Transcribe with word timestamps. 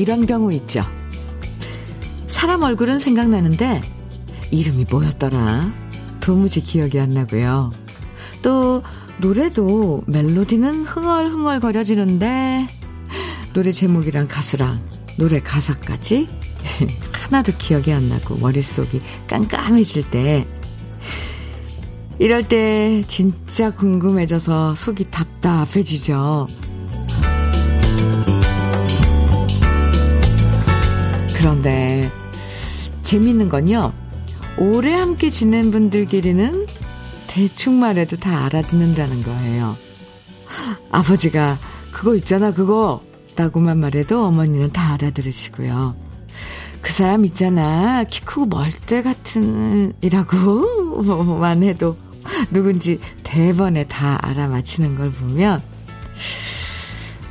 이런 0.00 0.24
경우 0.24 0.50
있죠. 0.54 0.82
사람 2.26 2.62
얼굴은 2.62 2.98
생각나는데 2.98 3.82
이름이 4.50 4.86
뭐였더라? 4.90 5.70
도무지 6.20 6.62
기억이 6.62 6.98
안 6.98 7.10
나고요. 7.10 7.70
또 8.40 8.82
노래도 9.18 10.02
멜로디는 10.06 10.84
흥얼흥얼 10.84 11.60
거려지는데 11.60 12.66
노래 13.52 13.72
제목이랑 13.72 14.26
가수랑 14.26 14.80
노래 15.18 15.40
가사까지 15.40 16.28
하나도 17.12 17.52
기억이 17.58 17.92
안 17.92 18.08
나고 18.08 18.36
머릿속이 18.36 19.00
깜깜해질 19.26 20.10
때 20.10 20.46
이럴 22.18 22.46
때 22.46 23.02
진짜 23.06 23.70
궁금해져서 23.70 24.74
속이 24.74 25.10
답답해지죠. 25.10 26.46
그런데 31.40 32.12
재밌는 33.02 33.48
건요. 33.48 33.94
오래 34.58 34.92
함께 34.92 35.30
지낸 35.30 35.70
분들끼리는 35.70 36.66
대충 37.28 37.80
말해도 37.80 38.18
다 38.18 38.44
알아듣는다는 38.44 39.22
거예요. 39.22 39.74
아버지가 40.90 41.58
그거 41.92 42.14
있잖아 42.14 42.52
그거 42.52 43.00
라고만 43.36 43.78
말해도 43.78 44.22
어머니는 44.22 44.70
다 44.72 44.92
알아들으시고요. 44.92 45.96
그 46.82 46.92
사람 46.92 47.24
있잖아 47.24 48.04
키 48.04 48.20
크고 48.20 48.44
멀대 48.44 49.02
같은 49.02 49.94
이라고만 50.02 51.62
해도 51.62 51.96
누군지 52.50 53.00
대번에 53.22 53.84
다 53.84 54.18
알아맞히는 54.20 54.94
걸 54.94 55.10
보면 55.10 55.62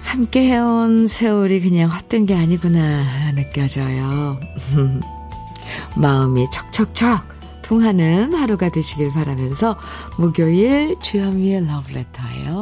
함께 0.09 0.41
해온 0.47 1.05
세월이 1.05 1.61
그냥 1.61 1.91
헛된 1.91 2.25
게 2.25 2.33
아니구나 2.33 3.31
느껴져요. 3.35 4.39
마음이 5.95 6.49
척척척 6.51 7.23
통하는 7.61 8.33
하루가 8.33 8.69
되시길 8.69 9.11
바라면서 9.11 9.77
목요일 10.17 10.99
주현미의 10.99 11.67
러브레터예요. 11.67 12.58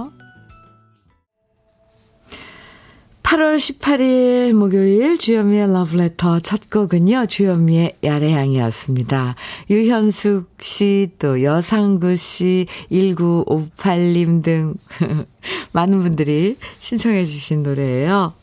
8월 3.38 3.58
18일 3.58 4.54
목요일 4.54 5.20
주현미의 5.20 5.72
러브레터 5.72 6.40
첫 6.40 6.72
곡은요. 6.72 7.28
주현미의 7.28 7.98
야래향이었습니다. 8.04 9.36
유현숙 9.70 10.50
씨, 10.60 11.12
또 11.20 11.44
여상구 11.44 12.16
씨, 12.16 12.66
1958님 12.92 14.42
등 14.42 14.74
많은 15.72 16.02
분들이 16.02 16.58
신청해 16.80 17.28
주신 17.28 17.62
노래예요. 17.62 18.34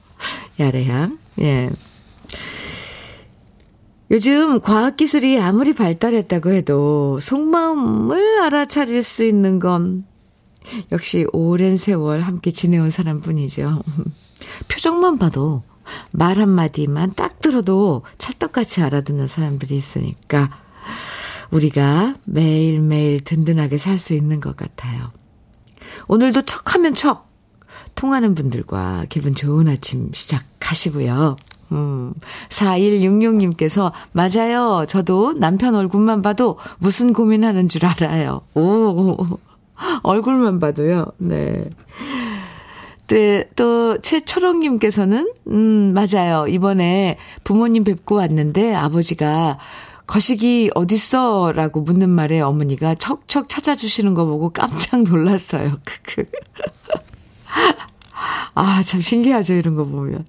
야래향. 0.61 1.19
예. 1.41 1.71
요즘 4.13 4.61
과학기술이 4.61 5.41
아무리 5.41 5.75
발달했다고 5.75 6.53
해도 6.53 7.19
속마음을 7.19 8.43
알아차릴 8.43 9.03
수 9.03 9.25
있는 9.25 9.59
건 9.59 10.05
역시 10.93 11.27
오랜 11.33 11.77
세월 11.77 12.21
함께 12.23 12.51
지내온 12.51 12.91
사람뿐이죠. 12.91 13.83
표정만 14.69 15.19
봐도 15.19 15.63
말 16.11 16.39
한마디만 16.39 17.13
딱 17.15 17.41
들어도 17.41 18.03
찰떡같이 18.19 18.83
알아듣는 18.83 19.27
사람들이 19.27 19.77
있으니까 19.77 20.51
우리가 21.51 22.15
매일매일 22.25 23.23
든든하게 23.23 23.77
살 23.79 23.99
수 23.99 24.15
있는 24.15 24.41
것 24.41 24.57
같아요. 24.57 25.13
오늘도 26.09 26.43
척하면 26.43 26.95
척 26.95 27.29
통하는 27.95 28.35
분들과 28.35 29.07
기분 29.09 29.35
좋은 29.35 29.69
아침 29.69 30.11
시작하시고요. 30.13 31.37
음, 31.73 32.13
4166님께서, 32.49 33.93
맞아요. 34.13 34.85
저도 34.87 35.35
남편 35.39 35.75
얼굴만 35.75 36.23
봐도 36.23 36.59
무슨 36.79 37.13
고민하는 37.13 37.69
줄 37.69 37.87
알아요. 37.87 38.43
오, 38.55 39.17
얼굴만 40.03 40.61
봐도요. 40.61 41.07
네. 41.19 41.65
네, 43.07 43.45
또, 43.55 43.99
최초롱님께서는, 43.99 45.31
음, 45.49 45.95
맞아요. 45.95 46.47
이번에 46.49 47.19
부모님 47.45 47.85
뵙고 47.85 48.15
왔는데 48.15 48.75
아버지가 48.75 49.59
거식이 50.07 50.71
어딨어? 50.75 51.53
라고 51.55 51.81
묻는 51.81 52.09
말에 52.09 52.41
어머니가 52.41 52.95
척척 52.95 53.49
찾아주시는 53.49 54.15
거 54.15 54.27
보고 54.27 54.51
깜짝 54.51 55.03
놀랐어요. 55.03 55.79
크크. 55.85 56.31
아, 58.55 58.83
참 58.83 59.01
신기하죠. 59.01 59.55
이런 59.55 59.77
거 59.77 59.83
보면. 59.83 60.27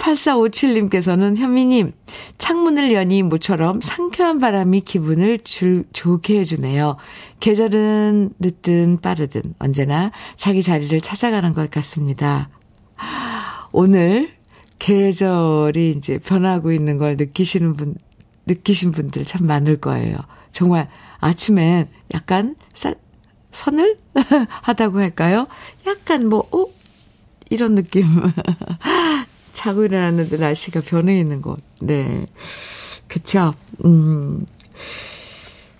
8457님께서는 0.00 1.36
현미님, 1.36 1.92
창문을 2.38 2.92
여니 2.92 3.22
모처럼 3.22 3.80
상쾌한 3.80 4.38
바람이 4.38 4.80
기분을 4.80 5.40
줄, 5.44 5.84
좋게 5.92 6.40
해주네요. 6.40 6.96
계절은 7.40 8.34
늦든 8.38 8.98
빠르든 9.00 9.54
언제나 9.58 10.10
자기 10.36 10.62
자리를 10.62 10.98
찾아가는 11.00 11.52
것 11.52 11.70
같습니다. 11.70 12.48
오늘 13.72 14.30
계절이 14.78 15.90
이제 15.90 16.18
변하고 16.18 16.72
있는 16.72 16.98
걸 16.98 17.16
느끼시는 17.16 17.74
분, 17.74 17.94
느끼신 18.46 18.92
분들 18.92 19.24
참 19.24 19.46
많을 19.46 19.76
거예요. 19.76 20.16
정말 20.50 20.88
아침엔 21.18 21.88
약간 22.14 22.56
쌀, 22.72 22.96
선을 23.50 23.96
하다고 24.62 24.98
할까요? 24.98 25.46
약간 25.86 26.28
뭐, 26.28 26.48
어? 26.52 26.66
이런 27.50 27.74
느낌. 27.74 28.04
자고 29.52 29.84
일어났는데 29.84 30.36
날씨가 30.36 30.80
변해 30.80 31.18
있는 31.18 31.42
곳. 31.42 31.58
네. 31.80 32.26
그쵸. 33.08 33.54
음. 33.84 34.46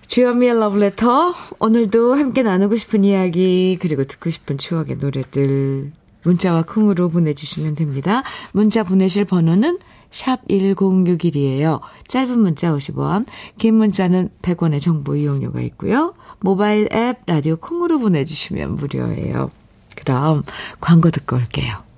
주현미의 0.07 0.59
러브레터. 0.59 1.33
오늘도 1.59 2.15
함께 2.15 2.43
나누고 2.43 2.75
싶은 2.75 3.05
이야기, 3.05 3.77
그리고 3.79 4.03
듣고 4.03 4.29
싶은 4.29 4.57
추억의 4.57 4.97
노래들, 4.97 5.93
문자와 6.23 6.63
콩으로 6.63 7.09
보내주시면 7.09 7.75
됩니다. 7.75 8.23
문자 8.51 8.83
보내실 8.83 9.23
번호는 9.23 9.79
샵 10.11 10.45
1061이에요. 10.49 11.79
짧은 12.09 12.39
문자 12.39 12.73
50원, 12.73 13.25
긴 13.57 13.75
문자는 13.75 14.29
100원의 14.41 14.81
정보 14.81 15.15
이용료가 15.15 15.61
있고요. 15.61 16.13
모바일 16.41 16.89
앱, 16.91 17.19
라디오 17.25 17.55
콩으로 17.55 17.97
보내주시면 17.99 18.75
무료예요. 18.75 19.49
그럼 19.95 20.43
광고 20.81 21.09
듣고 21.09 21.37
올게요. 21.37 21.90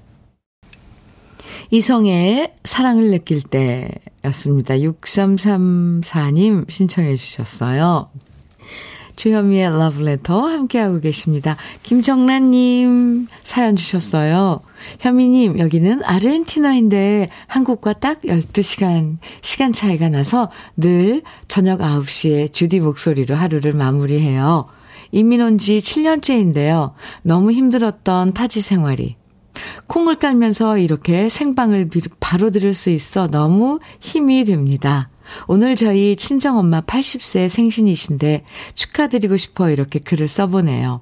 이성의 1.73 2.53
사랑을 2.63 3.09
느낄 3.09 3.41
때였습니다. 3.41 4.75
6334님 4.75 6.69
신청해 6.69 7.16
주셨어요. 7.16 8.11
주현미의 9.16 9.72
러브레터 9.72 10.45
함께하고 10.50 11.00
계십니다. 11.00 11.57
김정란님 11.81 13.25
사연 13.41 13.75
주셨어요. 13.75 14.59
현미님, 15.00 15.57
여기는 15.57 16.03
아르헨티나인데 16.03 17.29
한국과 17.47 17.94
딱 17.94 18.22
12시간 18.22 19.17
시간 19.41 19.73
차이가 19.73 20.09
나서 20.09 20.51
늘 20.78 21.23
저녁 21.47 21.79
9시에 21.79 22.53
주디 22.53 22.81
목소리로 22.81 23.33
하루를 23.33 23.73
마무리해요. 23.73 24.67
이민 25.12 25.41
온 25.41 25.57
지 25.57 25.79
7년째인데요. 25.79 26.94
너무 27.24 27.51
힘들었던 27.51 28.36
타지 28.36 28.62
생활이 28.62 29.15
콩을 29.88 30.15
깔면서 30.15 30.77
이렇게 30.77 31.29
생방을 31.29 31.89
바로 32.19 32.50
들을 32.50 32.73
수 32.73 32.89
있어 32.89 33.27
너무 33.27 33.79
힘이 34.00 34.45
됩니다. 34.45 35.09
오늘 35.47 35.75
저희 35.75 36.15
친정엄마 36.15 36.81
80세 36.81 37.50
생신이신데 37.50 38.44
축하드리고 38.75 39.38
싶어 39.38 39.69
이렇게 39.69 40.00
글을 40.00 40.27
써보네요. 40.27 41.01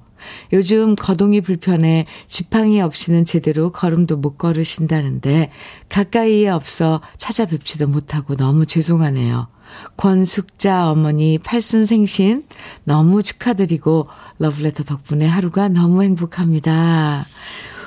요즘 0.52 0.94
거동이 0.94 1.40
불편해 1.40 2.06
지팡이 2.28 2.80
없이는 2.80 3.24
제대로 3.24 3.72
걸음도 3.72 4.16
못 4.16 4.38
걸으신다는데 4.38 5.50
가까이에 5.88 6.48
없어 6.48 7.00
찾아뵙지도 7.16 7.88
못하고 7.88 8.36
너무 8.36 8.66
죄송하네요. 8.66 9.48
권숙자 9.96 10.90
어머니 10.90 11.38
팔순 11.38 11.86
생신 11.86 12.44
너무 12.84 13.22
축하드리고 13.22 14.08
러브레터 14.38 14.84
덕분에 14.84 15.26
하루가 15.26 15.68
너무 15.68 16.02
행복합니다. 16.02 17.26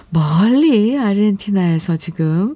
멀리 0.10 0.98
아르헨티나에서 0.98 1.98
지금, 1.98 2.56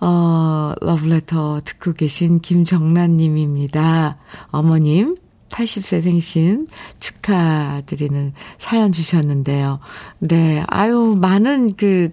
어, 0.00 0.72
러브레터 0.80 1.62
듣고 1.64 1.92
계신 1.92 2.40
김정란 2.40 3.16
님입니다. 3.16 4.18
어머님, 4.50 5.16
80세 5.48 6.02
생신 6.02 6.68
축하드리는 7.00 8.32
사연 8.58 8.92
주셨는데요. 8.92 9.80
네, 10.18 10.62
아유, 10.66 11.16
많은 11.18 11.74
그, 11.76 12.10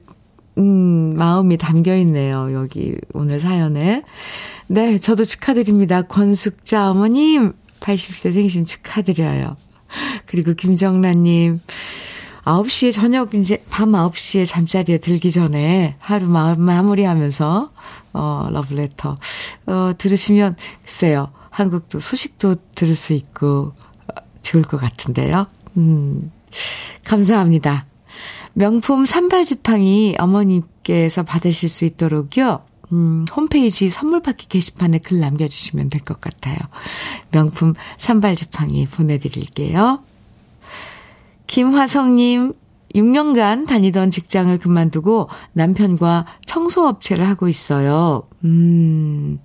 음, 0.58 1.16
마음이 1.18 1.58
담겨 1.58 1.96
있네요. 1.98 2.54
여기 2.54 2.96
오늘 3.14 3.40
사연에. 3.40 4.04
네, 4.68 4.98
저도 5.00 5.26
축하드립니다. 5.26 6.04
권숙자 6.04 6.92
어머님, 6.92 7.54
80세 7.82 8.34
생신 8.34 8.66
축하드려요. 8.66 9.58
그리고 10.26 10.54
김정란님, 10.54 11.60
9시에 12.46 12.94
저녁 12.94 13.34
이제 13.34 13.64
밤 13.70 13.92
9시에 13.92 14.46
잠자리에 14.46 15.00
들기 15.00 15.32
전에 15.32 15.96
하루 16.00 16.28
마, 16.28 16.56
마무리하면서 16.56 17.72
어 18.14 18.48
러브레터 18.52 19.16
어 19.66 19.92
들으시면 19.98 20.56
글쎄요. 20.84 21.32
한국도 21.50 22.00
소식도 22.00 22.56
들을 22.76 22.96
수 22.96 23.14
있고 23.14 23.74
어, 24.08 24.22
좋을 24.44 24.64
것 24.64 24.78
같은데요. 24.78 25.48
음. 25.78 26.32
감사합니다. 27.04 27.86
명품 28.54 29.06
산발 29.06 29.44
지팡이 29.46 30.16
어머님께서 30.20 31.24
받으실 31.24 31.68
수 31.68 31.84
있도록요. 31.86 32.62
음, 32.94 33.26
홈페이지 33.36 33.90
선물 33.90 34.22
받기 34.22 34.48
게시판에 34.48 35.00
글 35.00 35.20
남겨주시면 35.20 35.90
될 35.90 36.02
것 36.02 36.22
같아요. 36.22 36.58
명품 37.32 37.74
산발 37.98 38.36
지팡이 38.36 38.86
보내드릴게요. 38.88 40.04
김화성님, 41.48 42.54
6년간 42.96 43.68
다니던 43.68 44.10
직장을 44.10 44.58
그만두고 44.58 45.30
남편과 45.54 46.26
청소업체를 46.46 47.28
하고 47.28 47.48
있어요. 47.48 48.24
음, 48.44 49.40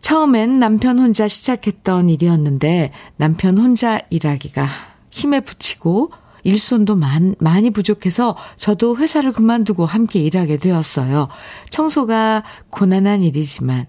처음엔 0.00 0.58
남편 0.58 0.98
혼자 0.98 1.28
시작했던 1.28 2.08
일이었는데 2.08 2.92
남편 3.16 3.58
혼자 3.58 4.00
일하기가 4.10 4.66
힘에 5.10 5.40
부치고 5.40 6.10
일손도 6.44 6.96
많, 6.96 7.36
많이 7.38 7.70
부족해서 7.70 8.36
저도 8.56 8.96
회사를 8.96 9.32
그만두고 9.32 9.86
함께 9.86 10.18
일하게 10.20 10.56
되었어요. 10.56 11.28
청소가 11.70 12.42
고난한 12.70 13.22
일이지만 13.22 13.86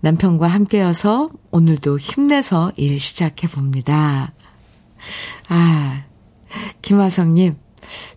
남편과 0.00 0.46
함께여서 0.46 1.28
오늘도 1.50 1.98
힘내서 1.98 2.72
일 2.76 2.98
시작해 2.98 3.46
봅니다. 3.46 4.32
아, 5.48 6.04
김화성님, 6.82 7.56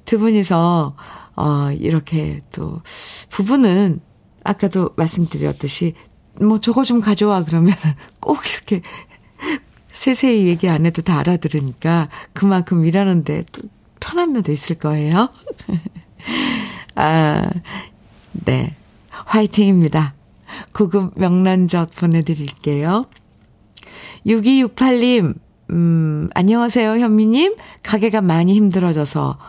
두 0.06 0.20
분이서, 0.20 0.96
어, 1.36 1.72
이렇게 1.72 2.42
또, 2.52 2.82
부부는 3.30 4.00
아까도 4.44 4.92
말씀드렸듯이, 4.96 5.94
뭐 6.42 6.60
저거 6.60 6.84
좀 6.84 7.00
가져와 7.02 7.44
그러면 7.44 7.76
꼭 8.20 8.40
이렇게 8.46 8.82
세세히 9.92 10.48
얘기 10.48 10.68
안 10.68 10.86
해도 10.86 11.02
다 11.02 11.20
알아들으니까 11.20 12.10
그만큼 12.34 12.86
일하는데 12.86 13.44
또 13.52 13.62
편한 14.00 14.34
면도 14.34 14.52
있을 14.52 14.78
거예요. 14.78 15.30
아, 16.96 17.50
네. 18.32 18.76
화이팅입니다. 19.10 20.16
고급 20.74 21.14
명란젓 21.18 21.96
보내드릴게요. 21.96 23.06
6268님, 24.26 25.36
음, 25.74 26.30
안녕하세요, 26.36 27.00
현미님. 27.00 27.56
가게가 27.82 28.22
많이 28.22 28.54
힘들어져서 28.54 29.40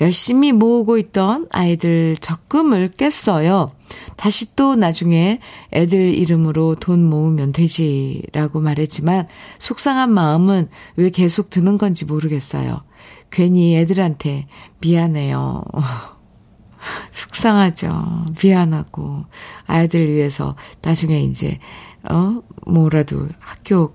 열심히 0.00 0.52
모으고 0.52 0.96
있던 0.96 1.48
아이들 1.50 2.16
적금을 2.18 2.92
깼어요. 2.92 3.72
다시 4.16 4.54
또 4.54 4.76
나중에 4.76 5.40
애들 5.72 6.14
이름으로 6.14 6.76
돈 6.76 7.04
모으면 7.04 7.50
되지라고 7.52 8.60
말했지만 8.60 9.26
속상한 9.58 10.12
마음은 10.12 10.68
왜 10.96 11.10
계속 11.10 11.50
드는 11.50 11.78
건지 11.78 12.04
모르겠어요. 12.04 12.82
괜히 13.30 13.76
애들한테 13.76 14.46
미안해요. 14.80 15.64
속상하죠. 17.10 18.26
미안하고 18.42 19.24
아이들 19.66 20.12
위해서 20.12 20.54
나중에 20.80 21.20
이제 21.20 21.58
어 22.08 22.40
뭐라도 22.66 23.28
학교 23.40 23.94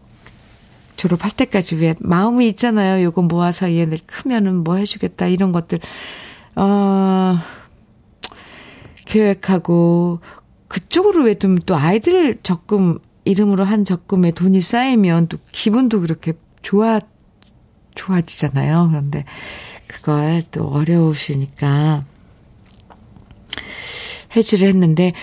졸업할 0.97 1.31
때까지 1.31 1.75
왜 1.75 1.95
마음이 1.99 2.47
있잖아요. 2.49 3.03
요거 3.05 3.21
모아서 3.23 3.71
얘들 3.73 3.99
크면은 4.05 4.63
뭐 4.63 4.75
해주겠다 4.75 5.27
이런 5.27 5.51
것들 5.51 5.79
어 6.55 7.37
계획하고 9.05 10.19
그쪽으로 10.67 11.23
왜 11.23 11.35
좀 11.35 11.59
또 11.65 11.75
아이들 11.77 12.37
적금 12.43 12.99
이름으로 13.25 13.63
한 13.63 13.85
적금에 13.85 14.31
돈이 14.31 14.61
쌓이면 14.61 15.27
또 15.27 15.37
기분도 15.51 16.01
그렇게 16.01 16.33
좋아 16.61 16.99
좋아지잖아요. 17.95 18.87
그런데 18.89 19.25
그걸 19.87 20.43
또 20.51 20.67
어려우시니까 20.67 22.05
해지를 24.35 24.67
했는데 24.67 25.13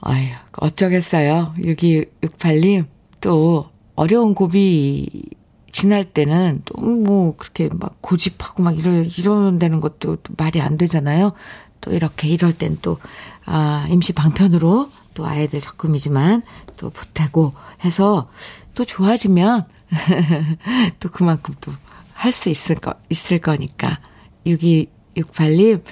아유 0.00 0.28
어쩌겠어요. 0.58 1.54
6268님 1.58 2.86
또 3.20 3.70
어려운 3.94 4.34
고비 4.34 5.24
지날 5.72 6.04
때는 6.04 6.62
너무 6.64 6.90
뭐 6.96 7.36
그렇게 7.36 7.68
막 7.72 7.96
고집하고 8.00 8.62
막 8.62 8.76
이러, 8.78 8.92
이러는 9.02 9.80
것도 9.80 10.18
말이 10.36 10.60
안 10.60 10.76
되잖아요. 10.76 11.32
또 11.80 11.92
이렇게 11.92 12.28
이럴 12.28 12.52
땐 12.52 12.76
또, 12.82 12.98
아, 13.46 13.86
임시 13.90 14.12
방편으로 14.12 14.90
또 15.14 15.26
아이들 15.26 15.60
적금이지만 15.60 16.42
또 16.76 16.90
보태고 16.90 17.54
해서 17.84 18.28
또 18.74 18.84
좋아지면 18.84 19.64
또 21.00 21.08
그만큼 21.08 21.54
또 21.60 21.72
할 22.20 22.32
수 22.32 22.50
있을 22.50 22.74
거, 22.74 22.92
있을 23.08 23.38
거니까. 23.38 23.98
6268님, 24.46 25.82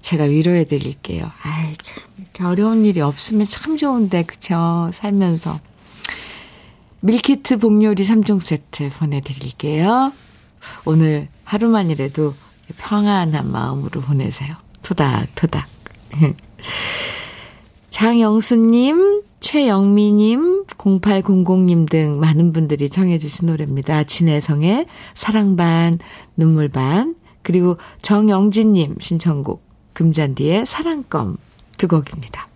제가 0.00 0.24
위로해 0.24 0.64
드릴게요. 0.64 1.30
아이, 1.42 1.76
참, 1.76 2.02
이렇게 2.16 2.44
어려운 2.44 2.86
일이 2.86 3.02
없으면 3.02 3.46
참 3.46 3.76
좋은데, 3.76 4.22
그쵸? 4.22 4.88
살면서. 4.94 5.60
밀키트 7.06 7.58
복요리 7.58 8.04
3종 8.04 8.40
세트 8.40 8.90
보내드릴게요. 8.98 10.12
오늘 10.84 11.28
하루만이라도 11.44 12.34
평안한 12.78 13.52
마음으로 13.52 14.00
보내세요. 14.00 14.56
토닥토닥. 14.82 15.68
장영수님, 17.90 19.22
최영미님, 19.38 20.64
0800님 20.66 21.88
등 21.88 22.18
많은 22.18 22.52
분들이 22.52 22.90
청해주신 22.90 23.46
노래입니다. 23.46 24.02
진혜성의 24.02 24.86
사랑반, 25.14 26.00
눈물반, 26.36 27.14
그리고 27.42 27.76
정영진님 28.02 28.96
신청곡, 29.00 29.62
금잔디의 29.92 30.66
사랑껌 30.66 31.36
두 31.78 31.86
곡입니다. 31.86 32.48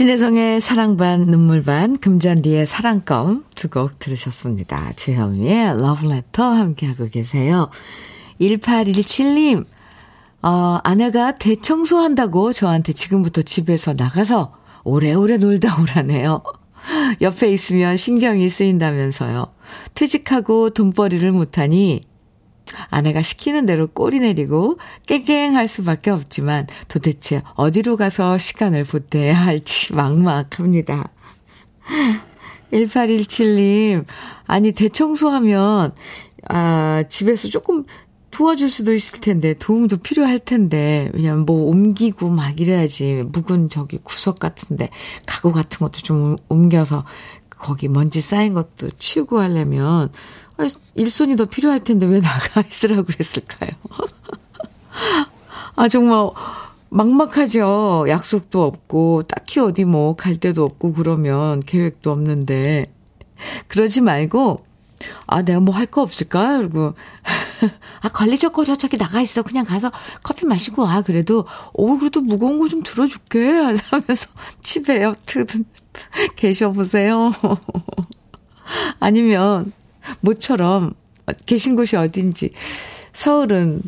진혜성의 0.00 0.62
사랑반, 0.62 1.26
눈물반, 1.26 1.98
금잔디의 1.98 2.64
사랑껌 2.64 3.44
두 3.54 3.68
곡 3.68 3.98
들으셨습니다. 3.98 4.94
주현미의 4.96 5.78
러브레터 5.78 6.42
함께하고 6.42 7.10
계세요. 7.10 7.68
1817님, 8.40 9.66
어, 10.40 10.78
아내가 10.82 11.32
대청소한다고 11.32 12.54
저한테 12.54 12.94
지금부터 12.94 13.42
집에서 13.42 13.92
나가서 13.92 14.54
오래오래 14.84 15.36
놀다 15.36 15.78
오라네요. 15.78 16.42
옆에 17.20 17.52
있으면 17.52 17.98
신경이 17.98 18.48
쓰인다면서요. 18.48 19.48
퇴직하고 19.92 20.70
돈벌이를 20.70 21.30
못하니 21.30 22.00
아내가 22.88 23.22
시키는 23.22 23.66
대로 23.66 23.86
꼬리 23.86 24.20
내리고 24.20 24.78
깽깽할 25.06 25.68
수밖에 25.68 26.10
없지만 26.10 26.66
도대체 26.88 27.42
어디로 27.54 27.96
가서 27.96 28.38
시간을 28.38 28.84
보태야 28.84 29.34
할지 29.34 29.92
막막합니다. 29.94 31.10
1817님, 32.72 34.04
아니, 34.46 34.72
대청소하면, 34.72 35.92
아, 36.48 37.04
집에서 37.08 37.48
조금 37.48 37.84
도와줄 38.30 38.70
수도 38.70 38.94
있을 38.94 39.20
텐데, 39.20 39.54
도움도 39.54 39.98
필요할 39.98 40.38
텐데, 40.38 41.10
왜냐면 41.14 41.44
뭐 41.46 41.68
옮기고 41.68 42.30
막 42.30 42.60
이래야지, 42.60 43.24
묵은 43.32 43.68
저기 43.68 43.98
구석 44.02 44.38
같은데, 44.38 44.90
가구 45.26 45.52
같은 45.52 45.78
것도 45.78 46.00
좀 46.00 46.36
옮겨서, 46.48 47.04
거기 47.50 47.88
먼지 47.88 48.20
쌓인 48.20 48.54
것도 48.54 48.90
치우고 48.98 49.40
하려면, 49.40 50.04
아, 50.04 50.10
일손이 50.94 51.36
더 51.36 51.44
필요할 51.46 51.84
텐데 51.84 52.06
왜 52.06 52.20
나가 52.20 52.60
있으라고 52.68 53.04
그랬을까요? 53.04 53.70
아, 55.76 55.88
정말 55.88 56.30
막막하죠. 56.90 58.06
약속도 58.08 58.64
없고, 58.64 59.22
딱히 59.28 59.60
어디 59.60 59.84
뭐 59.84 60.14
갈 60.16 60.36
데도 60.36 60.64
없고, 60.64 60.92
그러면 60.94 61.60
계획도 61.60 62.10
없는데. 62.10 62.86
그러지 63.68 64.00
말고, 64.00 64.58
아, 65.26 65.42
내가 65.42 65.60
뭐 65.60 65.74
할 65.74 65.86
거 65.86 66.02
없을까? 66.02 66.58
그리고, 66.58 66.94
아, 68.02 68.08
걸리적거려. 68.10 68.76
저기 68.76 68.98
나가 68.98 69.20
있어. 69.20 69.42
그냥 69.42 69.64
가서 69.64 69.90
커피 70.22 70.44
마시고 70.46 70.82
와. 70.82 71.02
그래도, 71.02 71.46
오, 71.72 71.98
그래도 71.98 72.20
무거운 72.20 72.58
거 72.58 72.68
좀 72.68 72.82
들어줄게. 72.82 73.40
하면서 73.90 74.28
집에 74.62 75.04
어떻게든 75.04 75.64
계셔보세요. 76.36 77.32
아니면, 78.98 79.72
모처럼 80.20 80.94
계신 81.46 81.76
곳이 81.76 81.96
어딘지. 81.96 82.50
서울은 83.12 83.82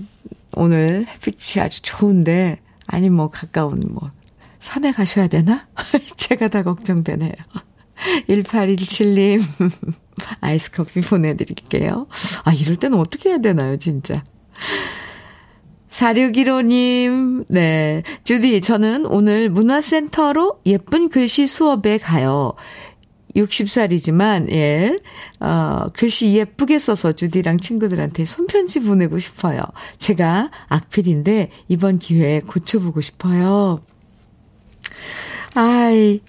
오늘 0.55 1.07
햇빛이 1.07 1.63
아주 1.63 1.81
좋은데, 1.83 2.61
아니 2.87 3.11
뭐 3.11 3.31
가까운 3.31 3.81
뭐 3.91 4.11
산에 4.59 4.93
가셔야 4.93 5.27
되나? 5.27 5.67
제가 6.17 6.49
다 6.49 6.63
걱정되네요. 6.63 7.33
1817님, 8.29 9.41
아이스 10.41 10.71
커피 10.71 11.01
보내드릴게요. 11.01 12.07
아, 12.45 12.53
이럴 12.53 12.77
때는 12.77 12.99
어떻게 12.99 13.31
해야 13.31 13.39
되나요, 13.39 13.77
진짜. 13.79 14.25
4615님, 15.91 17.45
네. 17.49 18.03
주디, 18.25 18.61
저는 18.63 19.07
오늘 19.07 19.51
문화센터로 19.51 20.61
예쁜 20.67 21.09
글씨 21.11 21.47
수업에 21.47 21.99
가요. 21.99 22.55
60살이지만, 23.37 24.51
예, 24.53 25.01
어, 25.41 25.87
글씨 25.95 26.33
예쁘게 26.35 26.79
써서 26.79 27.13
주디랑 27.13 27.59
친구들한테 27.59 28.25
손편지 28.25 28.81
보내고 28.81 29.19
싶어요. 29.19 29.63
제가 29.99 30.51
악필인데, 30.69 31.51
이번 31.69 31.99
기회에 31.99 32.41
고쳐보고 32.41 33.01
싶어요. 33.01 33.81
아이, 35.55 36.21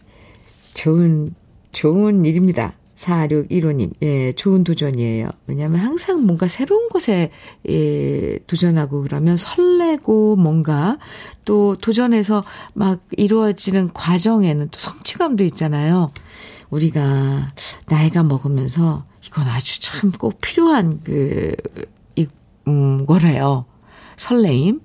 좋은, 0.73 1.33
좋은 1.71 2.25
일입니다. 2.25 2.73
4615님, 2.95 3.91
예, 4.03 4.31
좋은 4.33 4.63
도전이에요. 4.63 5.27
왜냐하면 5.47 5.81
항상 5.81 6.25
뭔가 6.25 6.47
새로운 6.47 6.87
곳에, 6.89 7.31
예, 7.67 8.39
도전하고 8.47 9.01
그러면 9.01 9.35
설레고 9.35 10.35
뭔가 10.37 10.97
또 11.45 11.75
도전해서 11.75 12.43
막 12.73 13.01
이루어지는 13.17 13.91
과정에는 13.93 14.69
또 14.71 14.79
성취감도 14.79 15.43
있잖아요. 15.45 16.11
우리가 16.73 17.47
나이가 17.87 18.23
먹으면서 18.23 19.05
이건 19.25 19.47
아주 19.47 19.79
참 19.79 20.11
꼭 20.11 20.39
필요한 20.41 20.99
그, 21.03 21.55
이, 22.15 22.27
음, 22.67 23.05
거래요. 23.05 23.65
설레임. 24.17 24.81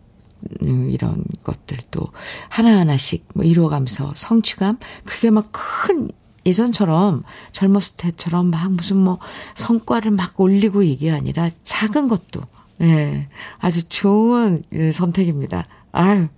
음, 0.63 0.91
이런 0.91 1.25
것들도 1.43 2.07
하나하나씩 2.49 3.27
뭐 3.35 3.45
이루어가면서 3.45 4.13
성취감? 4.15 4.79
그게 5.05 5.31
막 5.31 5.49
큰 5.51 6.11
예전처럼 6.47 7.23
젊었을 7.53 7.97
때처럼 7.97 8.51
막 8.51 8.71
무슨 8.71 8.99
뭐 8.99 9.19
성과를 9.57 10.13
막 10.13 10.39
올리고 10.41 10.83
이게 10.83 11.11
아니라 11.11 11.51
작은 11.65 12.07
것도, 12.09 12.41
예, 12.83 13.29
아주 13.59 13.87
좋은 13.89 14.63
예, 14.73 14.93
선택입니다. 14.93 15.65
아유, 15.93 16.29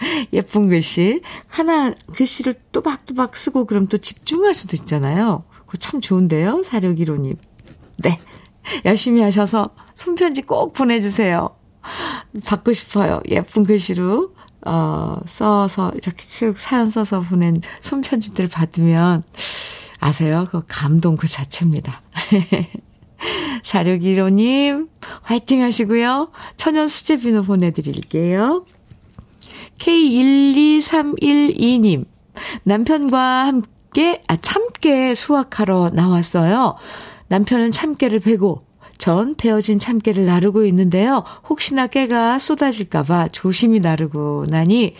예쁜 0.32 0.68
글씨. 0.68 1.20
하나, 1.48 1.94
글씨를 2.14 2.54
또박또박 2.72 3.36
쓰고 3.36 3.66
그럼 3.66 3.88
또 3.88 3.98
집중할 3.98 4.54
수도 4.54 4.76
있잖아요. 4.76 5.44
그거 5.66 5.78
참 5.78 6.00
좋은데요? 6.00 6.62
사려기로님. 6.62 7.36
네. 7.98 8.18
열심히 8.84 9.22
하셔서 9.22 9.70
손편지 9.94 10.42
꼭 10.42 10.72
보내주세요. 10.72 11.56
받고 12.44 12.72
싶어요. 12.72 13.20
예쁜 13.28 13.62
글씨로, 13.62 14.34
어, 14.66 15.18
써서, 15.26 15.90
이렇게 15.94 16.26
쭉 16.26 16.58
사연 16.58 16.90
써서 16.90 17.20
보낸 17.20 17.60
손편지들 17.80 18.48
받으면, 18.48 19.22
아세요? 19.98 20.44
그 20.50 20.62
감동 20.66 21.16
그 21.16 21.26
자체입니다. 21.26 22.02
4615님, 23.62 24.88
화이팅 25.22 25.62
하시고요. 25.62 26.30
천연 26.56 26.88
수제 26.88 27.18
비누 27.18 27.42
보내드릴게요. 27.42 28.64
K12312님, 29.80 32.04
남편과 32.64 33.46
함께, 33.46 34.22
아, 34.28 34.36
참깨 34.36 35.14
수확하러 35.14 35.90
나왔어요. 35.92 36.76
남편은 37.28 37.70
참깨를 37.72 38.20
베고, 38.20 38.64
전 38.98 39.34
베어진 39.34 39.78
참깨를 39.78 40.26
나르고 40.26 40.64
있는데요. 40.66 41.24
혹시나 41.48 41.86
깨가 41.86 42.38
쏟아질까봐 42.38 43.28
조심히 43.28 43.80
나르고 43.80 44.44
나니, 44.48 44.94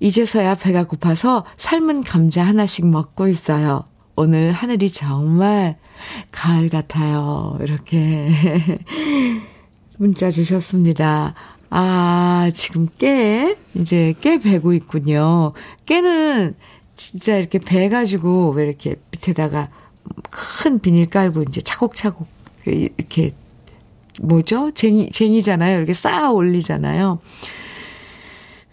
이제서야 0.00 0.54
배가 0.56 0.84
고파서 0.84 1.44
삶은 1.56 2.02
감자 2.02 2.44
하나씩 2.44 2.88
먹고 2.88 3.28
있어요. 3.28 3.84
오늘 4.16 4.52
하늘이 4.52 4.90
정말 4.90 5.78
가을 6.30 6.68
같아요. 6.68 7.56
이렇게 7.60 8.30
문자 9.98 10.30
주셨습니다. 10.30 11.34
아, 11.74 12.50
지금 12.52 12.86
깨, 12.98 13.56
이제 13.74 14.12
깨 14.20 14.38
베고 14.38 14.74
있군요. 14.74 15.54
깨는 15.86 16.54
진짜 16.96 17.36
이렇게 17.38 17.58
베가지고 17.58 18.50
왜 18.50 18.66
이렇게 18.66 18.96
밑에다가 19.10 19.70
큰 20.30 20.80
비닐 20.80 21.06
깔고 21.06 21.44
이제 21.44 21.62
차곡차곡 21.62 22.28
이렇게 22.66 23.32
뭐죠? 24.20 24.72
쟁이, 24.72 25.08
쟁이잖아요. 25.08 25.78
이렇게 25.78 25.94
쌓아 25.94 26.30
올리잖아요. 26.30 27.20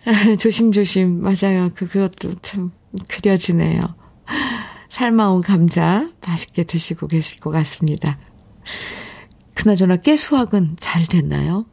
조심조심. 0.38 1.22
맞아요. 1.22 1.70
그, 1.76 1.88
그것도 1.88 2.36
참 2.42 2.74
그려지네요. 3.08 3.96
삶아온 4.90 5.42
감자 5.42 6.10
맛있게 6.28 6.66
드시고 6.66 7.08
계실 7.08 7.40
것 7.40 7.50
같습니다. 7.52 8.20
그나저나 9.54 9.96
깨수확은 9.96 10.76
잘 10.82 11.06
됐나요? 11.06 11.66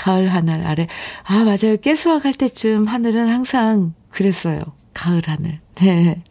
하, 0.00 0.12
가을 0.12 0.28
하늘 0.28 0.66
아래. 0.66 0.86
아, 1.24 1.44
맞아요. 1.44 1.76
깨수확 1.80 2.24
할 2.24 2.32
때쯤 2.32 2.86
하늘은 2.86 3.28
항상 3.28 3.94
그랬어요. 4.10 4.60
가을 4.94 5.22
하늘. 5.26 5.60
네. 5.76 6.22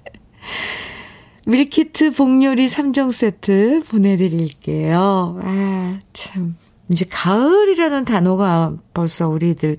밀키트 1.46 2.12
복요리 2.12 2.68
3종 2.68 3.12
세트 3.12 3.84
보내드릴게요. 3.88 5.40
아, 5.44 6.00
참. 6.14 6.58
이제 6.92 7.06
가을이라는 7.10 8.06
단어가 8.06 8.74
벌써 8.94 9.30
우리들, 9.30 9.78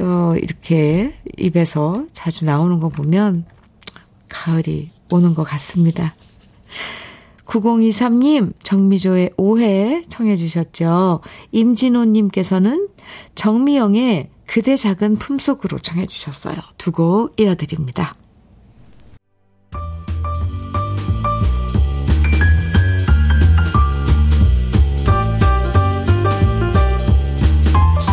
어, 0.00 0.34
이렇게 0.36 1.14
입에서 1.38 2.04
자주 2.12 2.44
나오는 2.44 2.80
거 2.80 2.88
보면 2.88 3.44
가을이 4.28 4.90
오는 5.10 5.34
것 5.34 5.44
같습니다. 5.44 6.14
9023님, 7.46 8.52
정미조의 8.62 9.30
오해 9.36 10.02
청해주셨죠. 10.08 11.20
임진호님께서는 11.52 12.88
정미영의 13.34 14.30
그대 14.46 14.76
작은 14.76 15.16
품속으로 15.16 15.78
청해주셨어요. 15.78 16.56
두 16.78 16.92
곡 16.92 17.38
이어드립니다. 17.40 18.14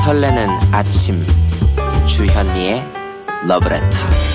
설레는 0.06 0.50
아침 0.72 1.22
주현미의 2.06 2.84
러브레터 3.48 4.33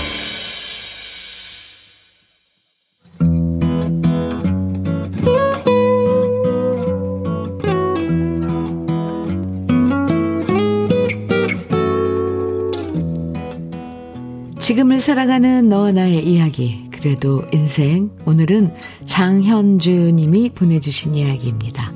살아가는 15.09 15.71
너와 15.71 15.93
나의 15.93 16.23
이야기 16.27 16.85
그래도 16.91 17.43
인생 17.50 18.11
오늘은 18.27 18.75
장현주 19.07 19.91
님이 19.91 20.50
보내주신 20.50 21.15
이야기입니다. 21.15 21.91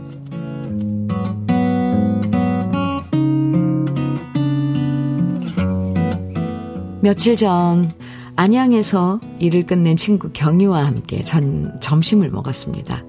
며칠 7.03 7.37
전 7.37 7.93
안양에서 8.37 9.21
일을 9.41 9.67
끝낸 9.67 9.99
친구 9.99 10.31
경희와 10.33 10.87
함께 10.87 11.23
전 11.23 11.77
점심을 11.83 12.31
먹었습니다. 12.31 13.05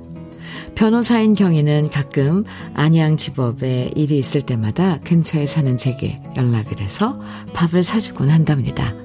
변호사인 0.75 1.33
경희는 1.33 1.91
가끔 1.91 2.43
안양 2.73 3.15
지법에 3.15 3.91
일이 3.95 4.17
있을 4.17 4.41
때마다 4.41 4.99
근처에 5.05 5.45
사는 5.45 5.77
제게 5.77 6.21
연락을 6.35 6.81
해서 6.81 7.21
밥을 7.53 7.83
사주곤 7.83 8.29
한답니다. 8.29 9.02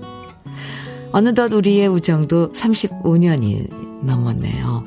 어느덧 1.12 1.52
우리의 1.52 1.88
우정도 1.88 2.52
35년이 2.52 4.04
넘었네요. 4.04 4.86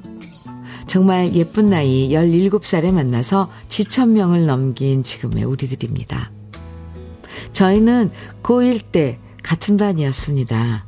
정말 0.88 1.34
예쁜 1.34 1.68
나이 1.68 2.10
17살에 2.10 2.92
만나서 2.92 3.50
지천명을 3.68 4.46
넘긴 4.46 5.04
지금의 5.04 5.44
우리들입니다. 5.44 6.32
저희는 7.54 8.10
고1 8.44 8.92
때 8.92 9.20
같은 9.42 9.78
반이었습니다. 9.78 10.86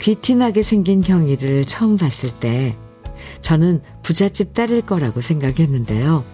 귀티나게 0.00 0.62
생긴 0.62 1.02
경희를 1.02 1.64
처음 1.64 1.96
봤을 1.96 2.30
때 2.30 2.76
저는 3.40 3.80
부잣집 4.02 4.54
딸일 4.54 4.82
거라고 4.82 5.20
생각했는데요. 5.20 6.24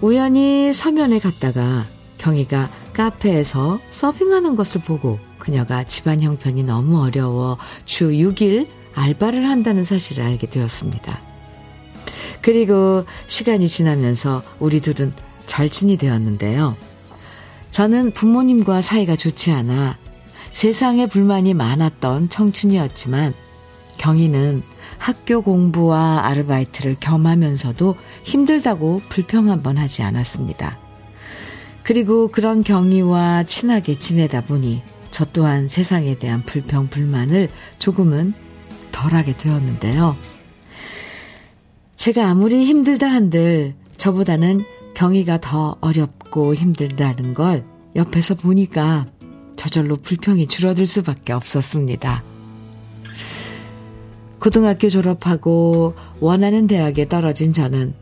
우연히 0.00 0.72
서면에 0.72 1.18
갔다가 1.18 1.86
경희가 2.18 2.70
카페에서 2.92 3.80
서빙하는 3.90 4.56
것을 4.56 4.82
보고 4.82 5.18
그녀가 5.50 5.82
집안 5.82 6.20
형편이 6.20 6.62
너무 6.62 7.02
어려워 7.02 7.58
주 7.84 8.10
6일 8.10 8.68
알바를 8.94 9.48
한다는 9.48 9.82
사실을 9.82 10.22
알게 10.24 10.46
되었습니다. 10.46 11.20
그리고 12.40 13.04
시간이 13.26 13.66
지나면서 13.66 14.44
우리 14.60 14.80
둘은 14.80 15.12
절친이 15.46 15.96
되었는데요. 15.96 16.76
저는 17.70 18.12
부모님과 18.12 18.80
사이가 18.80 19.16
좋지 19.16 19.50
않아 19.50 19.98
세상에 20.52 21.08
불만이 21.08 21.54
많았던 21.54 22.28
청춘이었지만 22.28 23.34
경희는 23.98 24.62
학교 24.98 25.42
공부와 25.42 26.26
아르바이트를 26.26 26.96
겸하면서도 27.00 27.96
힘들다고 28.22 29.02
불평 29.08 29.50
한번 29.50 29.76
하지 29.76 30.02
않았습니다. 30.02 30.78
그리고 31.82 32.28
그런 32.28 32.62
경희와 32.62 33.42
친하게 33.42 33.96
지내다 33.96 34.42
보니 34.42 34.82
저 35.10 35.24
또한 35.26 35.68
세상에 35.68 36.16
대한 36.16 36.44
불평, 36.44 36.88
불만을 36.88 37.48
조금은 37.78 38.34
덜하게 38.92 39.36
되었는데요. 39.36 40.16
제가 41.96 42.28
아무리 42.28 42.64
힘들다 42.64 43.06
한들 43.06 43.74
저보다는 43.96 44.64
경희가 44.94 45.38
더 45.38 45.76
어렵고 45.80 46.54
힘들다는 46.54 47.34
걸 47.34 47.64
옆에서 47.96 48.34
보니까 48.34 49.06
저절로 49.56 49.96
불평이 49.96 50.46
줄어들 50.46 50.86
수밖에 50.86 51.32
없었습니다. 51.32 52.22
고등학교 54.38 54.88
졸업하고 54.88 55.94
원하는 56.18 56.66
대학에 56.66 57.08
떨어진 57.08 57.52
저는 57.52 57.94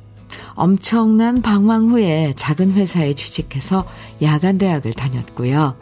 엄청난 0.55 1.43
방황 1.43 1.91
후에 1.91 2.33
작은 2.37 2.73
회사에 2.73 3.15
취직해서 3.15 3.87
야간 4.23 4.59
대학을 4.59 4.93
다녔고요. 4.93 5.77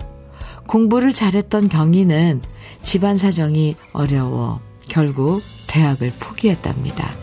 공부를 0.67 1.13
잘했던 1.13 1.69
경희는 1.69 2.43
집안 2.83 3.17
사정이 3.17 3.77
어려워 3.93 4.61
결국 4.89 5.43
대학을 5.67 6.13
포기했답니다. 6.19 7.15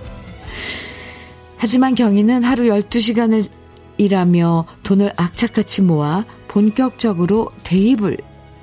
하지만 1.58 1.96
경희는 1.96 2.44
하루 2.44 2.64
12시간을 2.64 3.48
일하며 3.98 4.66
돈을 4.84 5.14
악착같이 5.16 5.82
모아 5.82 6.26
본격적으로 6.48 7.52
대입을 7.64 8.18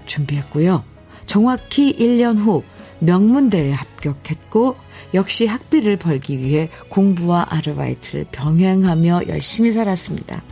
준비했고요. 0.07 0.85
정확히 1.27 1.95
1년 1.97 2.39
후 2.39 2.63
명문대에 2.99 3.73
합격했고 3.73 4.77
역시 5.15 5.47
학비를 5.47 5.97
벌기 5.97 6.39
위해 6.39 6.69
공부와 6.89 7.47
아르바이트를 7.49 8.27
병행하며 8.33 9.23
열심히 9.29 9.73
살았습니다. 9.73 10.43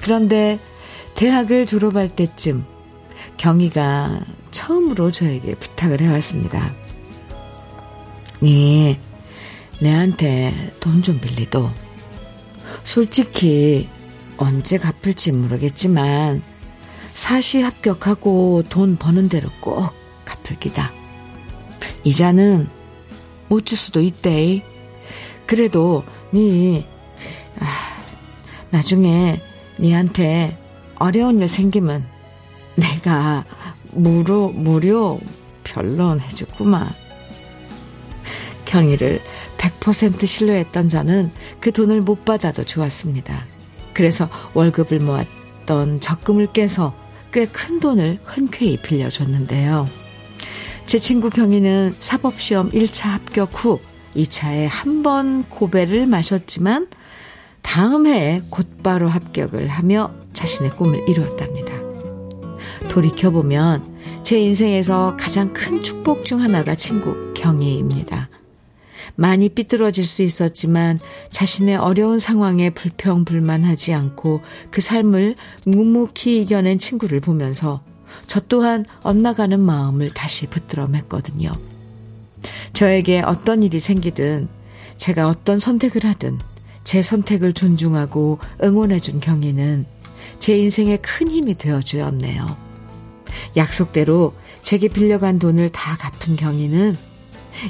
그런데 0.00 0.58
대학을 1.14 1.66
졸업할 1.66 2.08
때쯤 2.08 2.64
경희가 3.40 4.20
처음으로 4.50 5.10
저에게 5.10 5.54
부탁을 5.54 6.02
해왔습니다. 6.02 6.74
네, 8.40 9.00
내한테 9.80 10.74
돈 10.78 11.02
좀 11.02 11.20
빌리도. 11.20 11.70
솔직히 12.82 13.88
언제 14.36 14.76
갚을지 14.76 15.32
모르겠지만 15.32 16.42
사시 17.14 17.62
합격하고 17.62 18.64
돈 18.68 18.96
버는 18.96 19.30
대로 19.30 19.48
꼭 19.60 19.94
갚을 20.26 20.58
기다. 20.60 20.92
이자는 22.04 22.68
못 23.48 23.64
줄 23.64 23.78
수도 23.78 24.02
있대. 24.02 24.62
그래도 25.46 26.04
니 26.32 26.86
아, 27.58 27.66
나중에 28.68 29.40
니한테 29.78 30.58
어려운 30.98 31.40
일 31.40 31.48
생기면 31.48 32.06
내가 32.80 33.44
무료 33.92 34.48
무료 34.48 35.20
변론 35.64 36.20
해줬구만. 36.20 36.88
경희를 38.64 39.20
100% 39.58 40.26
신뢰했던 40.26 40.88
저는 40.88 41.30
그 41.60 41.72
돈을 41.72 42.00
못 42.02 42.24
받아도 42.24 42.64
좋았습니다. 42.64 43.44
그래서 43.92 44.28
월급을 44.54 45.00
모았던 45.00 46.00
적금을 46.00 46.46
깨서 46.52 46.94
꽤 47.32 47.46
큰 47.46 47.78
돈을 47.80 48.18
흔쾌히 48.24 48.76
빌려줬는데요. 48.78 49.88
제 50.86 50.98
친구 50.98 51.30
경희는 51.30 51.94
사법시험 52.00 52.70
1차 52.70 53.04
합격 53.08 53.50
후 53.54 53.80
2차에 54.16 54.66
한 54.68 55.02
번 55.02 55.44
고배를 55.44 56.06
마셨지만 56.06 56.88
다음 57.62 58.06
해에 58.06 58.42
곧바로 58.50 59.08
합격을 59.08 59.68
하며 59.68 60.12
자신의 60.32 60.72
꿈을 60.76 61.08
이루었답니다. 61.08 61.79
돌이켜보면 62.90 64.22
제 64.22 64.38
인생에서 64.38 65.16
가장 65.18 65.52
큰 65.52 65.82
축복 65.82 66.24
중 66.24 66.40
하나가 66.40 66.74
친구 66.74 67.32
경희입니다. 67.32 68.28
많이 69.16 69.48
삐뚤어질 69.48 70.06
수 70.06 70.22
있었지만 70.22 70.98
자신의 71.30 71.76
어려운 71.76 72.18
상황에 72.18 72.70
불평불만하지 72.70 73.94
않고 73.94 74.42
그 74.70 74.80
삶을 74.80 75.36
묵묵히 75.64 76.42
이겨낸 76.42 76.78
친구를 76.78 77.20
보면서 77.20 77.82
저 78.26 78.40
또한 78.40 78.84
엇나가는 79.02 79.58
마음을 79.58 80.10
다시 80.10 80.46
붙들어 80.46 80.86
맸거든요. 80.86 81.56
저에게 82.72 83.20
어떤 83.20 83.62
일이 83.62 83.78
생기든 83.80 84.48
제가 84.96 85.28
어떤 85.28 85.58
선택을 85.58 86.04
하든 86.04 86.38
제 86.84 87.02
선택을 87.02 87.52
존중하고 87.52 88.38
응원해준 88.62 89.20
경희는 89.20 89.86
제 90.38 90.56
인생에 90.58 90.96
큰 90.98 91.30
힘이 91.30 91.54
되어 91.54 91.80
주었네요. 91.80 92.69
약속대로 93.56 94.34
제게 94.62 94.88
빌려간 94.88 95.38
돈을 95.38 95.70
다 95.70 95.96
갚은 95.96 96.36
경희는 96.36 96.96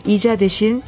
이자 0.07 0.37
대신 0.37 0.83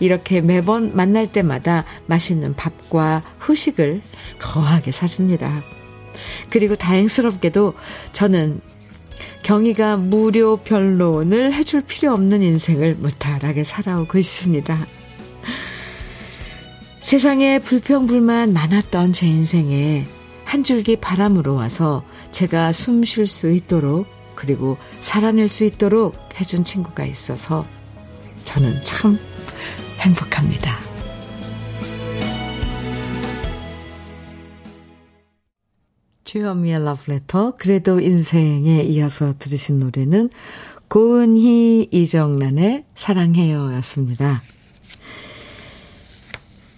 이렇게 0.00 0.40
매번 0.40 0.94
만날 0.94 1.30
때마다 1.30 1.84
맛있는 2.06 2.54
밥과 2.54 3.22
후식을 3.38 4.02
거하게 4.38 4.92
사줍니다. 4.92 5.62
그리고 6.50 6.76
다행스럽게도 6.76 7.74
저는 8.12 8.60
경희가 9.42 9.96
무료 9.96 10.56
변론을 10.56 11.52
해줄 11.52 11.80
필요 11.80 12.12
없는 12.12 12.42
인생을 12.42 12.96
무탈하게 12.96 13.64
살아오고 13.64 14.18
있습니다. 14.18 14.86
세상에 17.00 17.58
불평불만 17.58 18.52
많았던 18.52 19.12
제 19.12 19.26
인생에 19.26 20.06
한 20.52 20.62
줄기 20.62 20.96
바람으로 20.96 21.54
와서 21.54 22.04
제가 22.30 22.72
숨 22.72 23.04
쉴 23.04 23.26
수 23.26 23.50
있도록 23.50 24.06
그리고 24.34 24.76
살아낼 25.00 25.48
수 25.48 25.64
있도록 25.64 26.14
해준 26.38 26.62
친구가 26.62 27.06
있어서 27.06 27.66
저는 28.44 28.82
참 28.82 29.18
행복합니다. 29.98 30.78
주현미의 36.24 36.84
러브레터 36.84 37.54
그래도 37.56 37.98
인생에 38.00 38.82
이어서 38.82 39.32
들으신 39.38 39.78
노래는 39.78 40.28
고은희 40.88 41.88
이정란의 41.90 42.84
사랑해요 42.94 43.72
였습니다. 43.76 44.42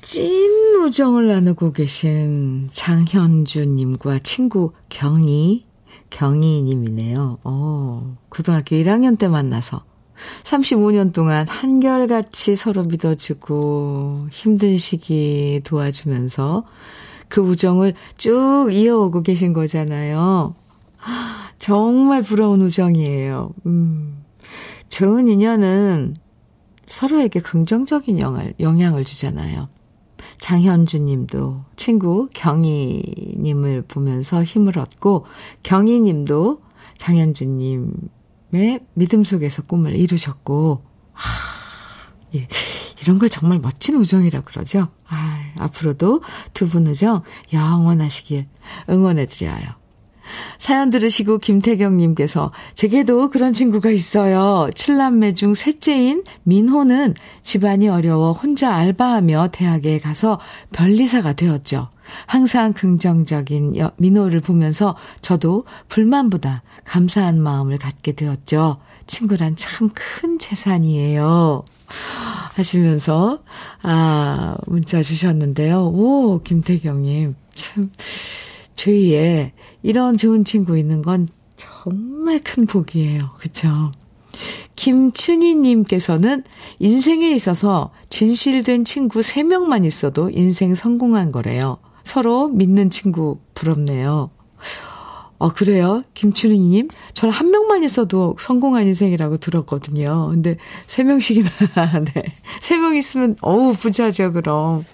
찐 0.05 0.85
우정을 0.85 1.29
나누고 1.29 1.73
계신 1.73 2.69
장현주님과 2.71 4.19
친구 4.19 4.73
경희, 4.90 5.64
경희님이네요. 6.11 7.38
어, 7.43 8.17
고등학교 8.29 8.77
1학년 8.77 9.19
때 9.19 9.29
만나서 9.29 9.83
35년 10.43 11.14
동안 11.14 11.49
한결같이 11.49 12.55
서로 12.55 12.83
믿어주고 12.85 14.29
힘든 14.31 14.77
시기 14.77 15.62
도와주면서 15.64 16.67
그 17.29 17.40
우정을 17.40 17.95
쭉 18.19 18.69
이어오고 18.71 19.23
계신 19.23 19.55
거잖아요. 19.55 20.55
정말 21.59 22.21
부러운 22.21 22.61
우정이에요. 22.61 23.55
음. 23.64 24.23
좋은 24.90 25.29
인연은 25.29 26.14
서로에게 26.85 27.40
긍정적인 27.40 28.19
영향을, 28.19 28.53
영향을 28.61 29.05
주잖아요. 29.05 29.73
장현주 30.38 30.99
님도 31.01 31.64
친구 31.77 32.29
경희 32.33 33.35
님을 33.38 33.83
보면서 33.83 34.42
힘을 34.42 34.79
얻고 34.79 35.27
경희 35.62 36.01
님도 36.01 36.62
장현주 36.99 37.47
님 37.47 37.92
믿음 38.94 39.25
속에서 39.25 39.62
꿈을 39.62 39.97
이루셨고, 39.97 40.85
하, 41.12 41.29
예, 42.37 42.47
이런 43.03 43.18
걸 43.18 43.29
정말 43.29 43.59
멋진 43.59 43.97
우정이라 43.97 44.42
그러죠. 44.42 44.88
아, 45.09 45.53
앞으로도 45.59 46.23
두 46.53 46.68
분 46.68 46.87
우정 46.87 47.23
영원하시길 47.53 48.47
응원해드려요. 48.88 49.84
사연 50.59 50.90
들으시고 50.90 51.38
김태경님께서 51.38 52.53
제게도 52.75 53.31
그런 53.31 53.53
친구가 53.53 53.90
있어요. 53.90 54.68
칠남매 54.75 55.35
중 55.35 55.55
셋째인 55.55 56.25
민호는 56.44 57.14
집안이 57.42 57.88
어려워 57.88 58.33
혼자 58.33 58.75
알바하며 58.75 59.49
대학에 59.53 59.99
가서 59.99 60.40
변리사가 60.73 61.35
되었죠. 61.35 61.88
항상 62.27 62.73
긍정적인 62.75 63.75
민호를 63.97 64.40
보면서 64.40 64.94
저도 65.23 65.64
불만보다 65.88 66.62
감사한 66.85 67.40
마음을 67.40 67.79
갖게 67.79 68.12
되었죠. 68.12 68.79
친구란 69.07 69.57
참 69.57 69.90
큰 69.94 70.38
재산이에요. 70.38 71.64
하시면서, 72.55 73.40
아, 73.83 74.57
문자 74.66 75.03
주셨는데요. 75.03 75.85
오, 75.87 76.40
김태경님. 76.42 77.35
참, 77.55 77.90
주위에 78.76 79.52
이런 79.82 80.16
좋은 80.16 80.44
친구 80.44 80.76
있는 80.78 81.02
건 81.02 81.28
정말 81.56 82.40
큰 82.42 82.66
복이에요. 82.66 83.30
그쵸? 83.38 83.92
김춘희님께서는 84.76 86.42
인생에 86.80 87.30
있어서 87.30 87.90
진실된 88.10 88.84
친구 88.84 89.20
3명만 89.20 89.84
있어도 89.84 90.30
인생 90.30 90.74
성공한 90.74 91.30
거래요. 91.32 91.78
서로 92.02 92.48
믿는 92.48 92.90
친구 92.90 93.38
부럽네요. 93.54 94.30
어, 95.38 95.48
그래요? 95.52 96.02
김춘희님? 96.14 96.88
저는 97.14 97.32
한 97.32 97.50
명만 97.50 97.82
있어도 97.82 98.37
성공한 98.38 98.87
인생이라고 98.87 99.37
들었거든요. 99.38 100.28
근데 100.30 100.56
세 100.87 101.02
명씩이나, 101.04 101.50
네. 102.14 102.22
세 102.60 102.76
명 102.78 102.96
있으면, 102.96 103.37
어우, 103.42 103.72
부자죠, 103.72 104.32
그럼. 104.32 104.84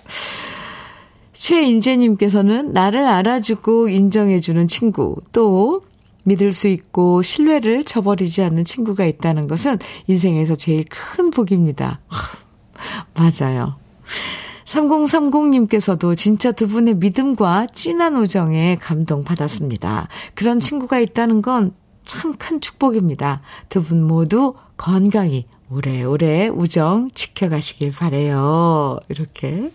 최인재님께서는 1.41 2.73
나를 2.73 3.07
알아주고 3.07 3.89
인정해주는 3.89 4.69
친구, 4.69 5.17
또, 5.33 5.83
믿을 6.25 6.53
수 6.53 6.69
있고 6.69 7.23
신뢰를 7.23 7.83
저버리지 7.85 8.43
않는 8.43 8.67
친구가 8.67 9.07
있다는 9.07 9.49
것은 9.49 9.79
인생에서 10.07 10.55
제일 10.55 10.85
큰 10.89 11.31
복입니다. 11.31 12.01
맞아요. 13.17 13.77
3030님께서도 14.67 16.17
진짜 16.17 16.53
두 16.53 16.69
분의 16.69 16.97
믿음과 16.97 17.69
진한 17.75 18.17
우정에 18.19 18.77
감동받았습니다. 18.77 20.09
그런 20.35 20.61
친구가 20.61 20.99
있다는 21.01 21.41
건 21.43 21.75
참 22.05 22.35
큰 22.37 22.61
축복입니다. 22.61 23.41
두 23.69 23.83
분 23.83 24.03
모두 24.03 24.55
건강히 24.77 25.47
오래오래 25.71 26.49
우정 26.49 27.09
지켜가시길 27.15 27.93
바래요. 27.93 28.99
이렇게 29.09 29.71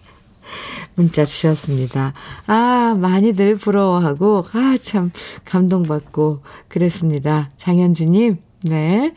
문자 0.96 1.26
주셨습니다. 1.26 2.14
아, 2.48 2.96
많이들 3.00 3.56
부러워하고, 3.56 4.46
아, 4.54 4.78
참, 4.82 5.12
감동받고, 5.44 6.42
그랬습니다. 6.68 7.52
장현주님, 7.58 8.38
네. 8.64 9.14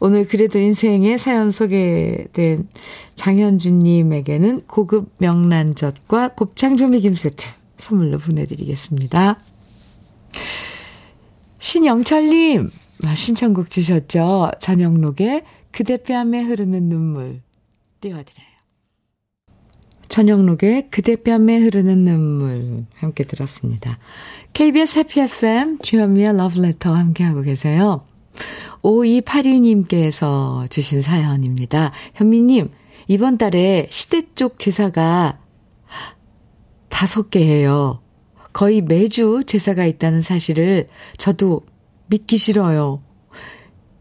오늘 0.00 0.26
그래도 0.26 0.58
인생의 0.58 1.18
사연 1.18 1.52
소개된 1.52 2.68
장현주님에게는 3.14 4.62
고급 4.66 5.12
명란젓과 5.18 6.28
곱창 6.34 6.76
조미김 6.76 7.14
세트 7.14 7.46
선물로 7.78 8.18
보내드리겠습니다. 8.18 9.38
신영철님, 11.60 12.70
아, 13.04 13.14
신청곡 13.14 13.70
주셨죠? 13.70 14.50
전영록의 14.58 15.44
그대 15.70 15.96
뺨에 15.98 16.42
흐르는 16.42 16.88
눈물 16.88 17.42
띄워드려요. 18.00 18.49
전영록의 20.10 20.88
그대 20.90 21.16
뺨에 21.16 21.56
흐르는 21.58 22.04
눈물 22.04 22.84
함께 22.96 23.24
들었습니다. 23.24 23.98
KBS 24.52 24.98
해피 24.98 25.20
FM 25.20 25.78
주현미의 25.78 26.36
러브레터 26.36 26.92
함께하고 26.92 27.42
계세요. 27.42 28.02
5282님께서 28.82 30.68
주신 30.70 31.00
사연입니다. 31.00 31.92
현미님, 32.14 32.70
이번 33.08 33.38
달에 33.38 33.86
시대 33.90 34.22
쪽 34.34 34.58
제사가 34.58 35.38
다섯 36.88 37.30
개예요. 37.30 38.00
거의 38.52 38.82
매주 38.82 39.44
제사가 39.46 39.86
있다는 39.86 40.22
사실을 40.22 40.88
저도 41.18 41.62
믿기 42.08 42.36
싫어요. 42.36 43.00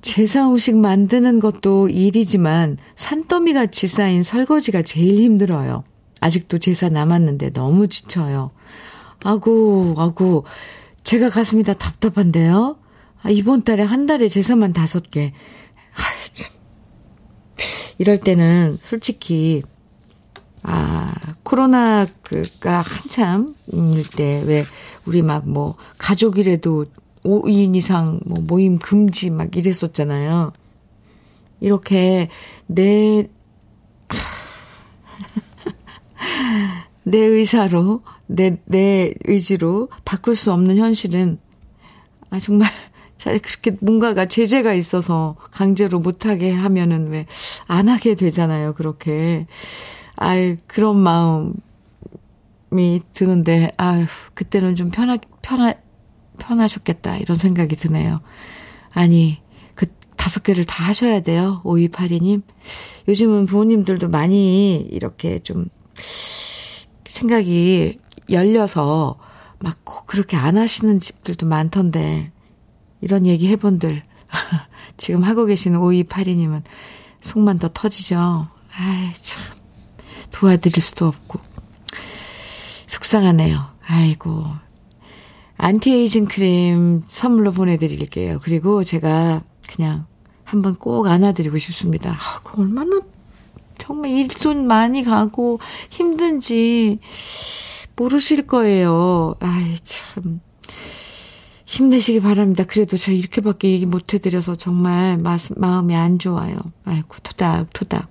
제사 0.01 0.49
음식 0.49 0.77
만드는 0.77 1.39
것도 1.39 1.89
일이지만 1.89 2.77
산더미 2.95 3.53
같이 3.53 3.87
쌓인 3.87 4.23
설거지가 4.23 4.81
제일 4.81 5.19
힘들어요. 5.19 5.83
아직도 6.19 6.59
제사 6.59 6.89
남았는데 6.89 7.53
너무 7.53 7.87
지쳐요. 7.87 8.51
아구, 9.23 9.95
아구, 9.97 10.43
제가 11.03 11.29
가슴이 11.29 11.63
다 11.63 11.73
답답한데요? 11.73 12.77
아, 13.21 13.29
이번 13.29 13.63
달에 13.63 13.83
한 13.83 14.05
달에 14.05 14.29
제사만 14.29 14.73
다섯 14.73 15.09
개. 15.09 15.33
아, 15.93 16.01
참. 16.31 16.49
이럴 17.97 18.17
때는 18.17 18.77
솔직히, 18.81 19.61
아, 20.63 21.13
코로나가 21.43 22.81
한참일 22.81 24.09
때, 24.15 24.43
왜, 24.45 24.65
우리 25.05 25.21
막 25.21 25.49
뭐, 25.49 25.75
가족이라도 25.97 26.85
5인 27.23 27.75
이상 27.75 28.19
뭐 28.25 28.41
모임 28.41 28.79
금지 28.79 29.29
막 29.29 29.55
이랬었잖아요. 29.55 30.53
이렇게 31.59 32.29
내, 32.67 33.27
내 37.03 37.17
의사로, 37.19 38.01
내, 38.27 38.57
내 38.65 39.13
의지로 39.25 39.89
바꿀 40.05 40.35
수 40.35 40.51
없는 40.53 40.77
현실은, 40.77 41.39
아, 42.29 42.39
정말, 42.39 42.69
잘 43.17 43.39
그렇게 43.39 43.75
뭔가가 43.81 44.25
제재가 44.27 44.73
있어서 44.73 45.35
강제로 45.51 45.99
못하게 45.99 46.51
하면은 46.53 47.09
왜 47.09 47.25
안 47.67 47.87
하게 47.89 48.15
되잖아요, 48.15 48.73
그렇게. 48.73 49.45
아이, 50.15 50.57
그런 50.67 50.97
마음이 50.97 51.53
드는데, 53.13 53.71
아유, 53.77 54.05
그때는 54.33 54.75
좀 54.75 54.89
편하, 54.89 55.17
편하, 55.41 55.73
편하셨겠다, 56.39 57.17
이런 57.17 57.37
생각이 57.37 57.75
드네요. 57.75 58.21
아니, 58.91 59.39
그 59.75 59.85
다섯 60.17 60.43
개를 60.43 60.65
다 60.65 60.83
하셔야 60.83 61.19
돼요, 61.21 61.61
5282님. 61.63 62.41
요즘은 63.07 63.45
부모님들도 63.45 64.09
많이 64.09 64.77
이렇게 64.77 65.39
좀 65.39 65.67
생각이 67.09 67.99
열려서 68.29 69.17
막 69.59 69.77
꼭 69.83 70.07
그렇게 70.07 70.37
안 70.37 70.57
하시는 70.57 70.99
집들도 70.99 71.45
많던데, 71.45 72.31
이런 73.01 73.25
얘기 73.25 73.47
해본들, 73.49 74.03
지금 74.97 75.23
하고 75.23 75.45
계시는 75.45 75.79
5282님은 75.79 76.61
속만 77.21 77.59
더 77.59 77.69
터지죠. 77.69 78.47
아이, 78.75 79.13
참. 79.13 79.41
도와드릴 80.31 80.81
수도 80.81 81.07
없고. 81.07 81.39
속상하네요. 82.87 83.65
아이고. 83.85 84.43
안티에이징 85.57 86.25
크림 86.25 87.03
선물로 87.07 87.51
보내드릴게요. 87.51 88.39
그리고 88.41 88.83
제가 88.83 89.41
그냥 89.67 90.05
한번 90.43 90.75
꼭 90.75 91.07
안아드리고 91.07 91.57
싶습니다. 91.57 92.11
아, 92.11 92.39
그 92.43 92.61
얼마나 92.61 93.01
정말 93.89 94.11
일손 94.11 94.67
많이 94.67 95.03
가고 95.03 95.59
힘든지 95.89 96.99
모르실 97.95 98.45
거예요. 98.45 99.33
아이, 99.39 99.75
참. 99.81 100.41
힘내시기 101.65 102.21
바랍니다. 102.21 102.65
그래도 102.67 102.97
제가 102.97 103.17
이렇게밖에 103.17 103.71
얘기 103.71 103.87
못 103.87 104.13
해드려서 104.13 104.57
정말 104.57 105.17
마, 105.17 105.37
마음이 105.57 105.95
안 105.95 106.19
좋아요. 106.19 106.59
아이고, 106.85 107.15
토닥 107.23 107.73
토닥. 107.73 108.07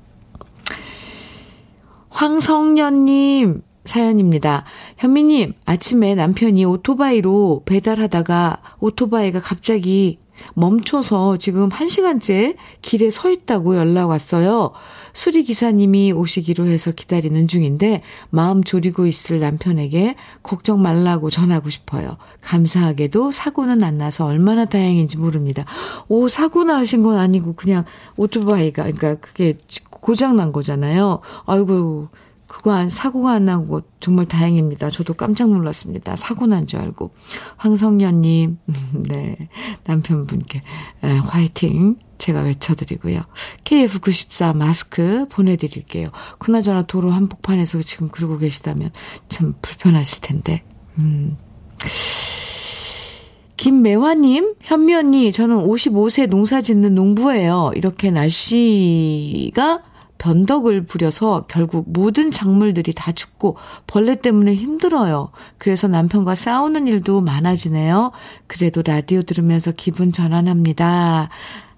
황성년님 2.08 3.62
사연입니다. 3.84 4.64
현미님, 4.96 5.52
아침에 5.64 6.16
남편이 6.16 6.64
오토바이로 6.64 7.62
배달하다가 7.66 8.62
오토바이가 8.80 9.38
갑자기 9.38 10.18
멈춰서 10.54 11.38
지금 11.38 11.68
한 11.70 11.88
시간째 11.88 12.56
길에 12.82 13.10
서 13.10 13.30
있다고 13.30 13.76
연락 13.76 14.08
왔어요. 14.08 14.72
수리기사님이 15.12 16.12
오시기로 16.12 16.66
해서 16.66 16.92
기다리는 16.92 17.48
중인데 17.48 18.02
마음 18.30 18.62
졸이고 18.62 19.06
있을 19.06 19.40
남편에게 19.40 20.14
걱정 20.42 20.80
말라고 20.82 21.30
전하고 21.30 21.70
싶어요. 21.70 22.16
감사하게도 22.40 23.32
사고는 23.32 23.82
안 23.82 23.98
나서 23.98 24.26
얼마나 24.26 24.64
다행인지 24.64 25.16
모릅니다. 25.16 25.64
오, 26.08 26.28
사고 26.28 26.64
나신 26.64 27.02
건 27.02 27.18
아니고 27.18 27.54
그냥 27.54 27.84
오토바이가, 28.16 28.84
그러니까 28.84 29.16
그게 29.16 29.58
고장 29.90 30.36
난 30.36 30.52
거잖아요. 30.52 31.20
아이고, 31.46 32.08
그거 32.48 32.72
안, 32.72 32.88
사고가 32.88 33.32
안 33.32 33.44
나고 33.44 33.82
정말 34.00 34.26
다행입니다. 34.26 34.90
저도 34.90 35.14
깜짝 35.14 35.50
놀랐습니다. 35.50 36.16
사고 36.16 36.46
난 36.46 36.66
줄 36.66 36.80
알고. 36.80 37.10
황성년님, 37.58 38.58
네. 39.08 39.36
남편분께, 39.84 40.62
에, 41.04 41.16
화이팅. 41.18 41.96
제가 42.18 42.40
외쳐드리고요. 42.40 43.20
KF94 43.62 44.56
마스크 44.56 45.26
보내드릴게요. 45.28 46.08
그나저나 46.38 46.82
도로 46.82 47.12
한복판에서 47.12 47.82
지금 47.82 48.08
그러고 48.08 48.38
계시다면 48.38 48.90
참 49.28 49.54
불편하실 49.62 50.20
텐데. 50.22 50.64
음. 50.98 51.36
김매화님, 53.56 54.54
현미 54.60 54.94
언니, 54.94 55.32
저는 55.32 55.58
55세 55.58 56.28
농사 56.28 56.60
짓는 56.60 56.94
농부예요. 56.94 57.72
이렇게 57.74 58.10
날씨가 58.10 59.82
변덕을 60.18 60.84
부려서 60.84 61.46
결국 61.48 61.84
모든 61.88 62.30
작물들이 62.30 62.92
다 62.92 63.12
죽고 63.12 63.56
벌레 63.86 64.16
때문에 64.16 64.54
힘들어요. 64.54 65.30
그래서 65.58 65.88
남편과 65.88 66.34
싸우는 66.34 66.86
일도 66.88 67.20
많아지네요. 67.20 68.12
그래도 68.46 68.82
라디오 68.84 69.22
들으면서 69.22 69.72
기분 69.72 70.12
전환합니다. 70.12 71.28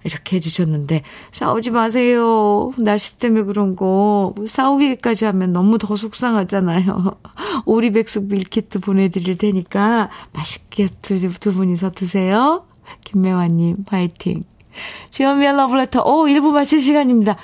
이렇게 0.03 0.37
해주셨는데, 0.37 1.03
싸우지 1.31 1.69
마세요. 1.69 2.71
날씨 2.77 3.17
때문에 3.17 3.43
그런 3.43 3.75
거. 3.75 4.33
싸우기까지 4.47 5.25
하면 5.25 5.53
너무 5.53 5.77
더 5.77 5.95
속상하잖아요. 5.95 7.11
오리백숙 7.65 8.25
밀키트 8.25 8.79
보내드릴 8.79 9.37
테니까 9.37 10.09
맛있게 10.33 10.87
두, 11.03 11.19
두 11.39 11.53
분이서 11.53 11.91
드세요. 11.91 12.65
김매화님, 13.03 13.85
화이팅. 13.87 14.43
주현미의 15.11 15.55
러브레터, 15.55 16.01
오, 16.01 16.25
1부 16.25 16.51
마칠 16.51 16.81
시간입니다. 16.81 17.37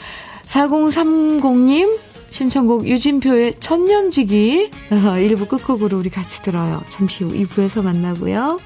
4030님, 0.48 2.00
신청곡 2.30 2.88
유진표의 2.88 3.56
천년지기, 3.60 4.72
1부 4.90 5.48
끝곡으로 5.48 5.98
우리 5.98 6.10
같이 6.10 6.42
들어요. 6.42 6.82
잠시 6.90 7.24
후 7.24 7.32
2부에서 7.32 7.84
만나고요. 7.84 8.60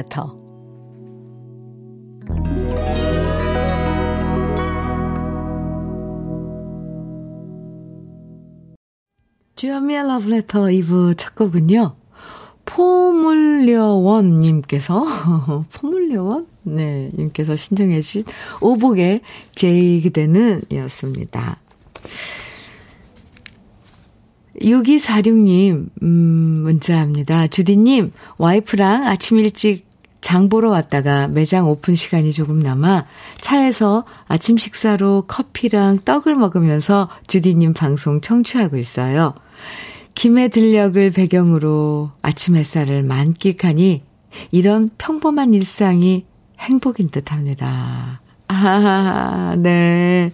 Letter. 0.00 0.24
주현미의 9.56 10.00
Letter 10.00 10.72
2부 10.72 11.18
첫 11.18 11.34
곡은요. 11.34 11.96
포물려원님께서, 12.64 15.04
포물려원? 15.74 16.46
네, 16.62 17.10
님께서 17.14 17.56
신청해주신 17.56 18.24
오복의 18.60 19.22
제이 19.54 20.02
그대는 20.02 20.62
이었습니다. 20.70 21.58
6246님, 24.60 25.88
음, 26.02 26.08
문자합니다. 26.08 27.46
주디님, 27.48 28.12
와이프랑 28.38 29.06
아침 29.06 29.38
일찍 29.38 29.89
장 30.20 30.48
보러 30.48 30.70
왔다가 30.70 31.28
매장 31.28 31.68
오픈 31.68 31.94
시간이 31.94 32.32
조금 32.32 32.60
남아 32.60 33.06
차에서 33.40 34.04
아침 34.28 34.56
식사로 34.56 35.24
커피랑 35.26 36.00
떡을 36.04 36.34
먹으면서 36.34 37.08
주디님 37.26 37.72
방송 37.72 38.20
청취하고 38.20 38.76
있어요. 38.76 39.34
김해 40.14 40.48
들녘을 40.48 41.10
배경으로 41.12 42.10
아침 42.22 42.56
햇살을 42.56 43.02
만끽하니 43.02 44.02
이런 44.50 44.90
평범한 44.98 45.54
일상이 45.54 46.26
행복인 46.58 47.10
듯 47.10 47.32
합니다. 47.32 48.20
아, 48.48 49.54
네. 49.58 50.32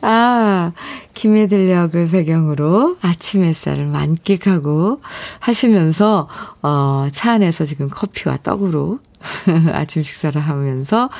아, 0.00 0.72
김해 1.12 1.48
들녘을 1.48 2.08
배경으로 2.08 2.96
아침 3.02 3.42
햇살을 3.42 3.86
만끽하고 3.86 5.00
하시면서, 5.40 6.28
어, 6.62 7.08
차 7.10 7.32
안에서 7.32 7.64
지금 7.64 7.88
커피와 7.90 8.38
떡으로 8.42 9.00
아침 9.72 10.02
식사를 10.02 10.40
하면서 10.40 11.10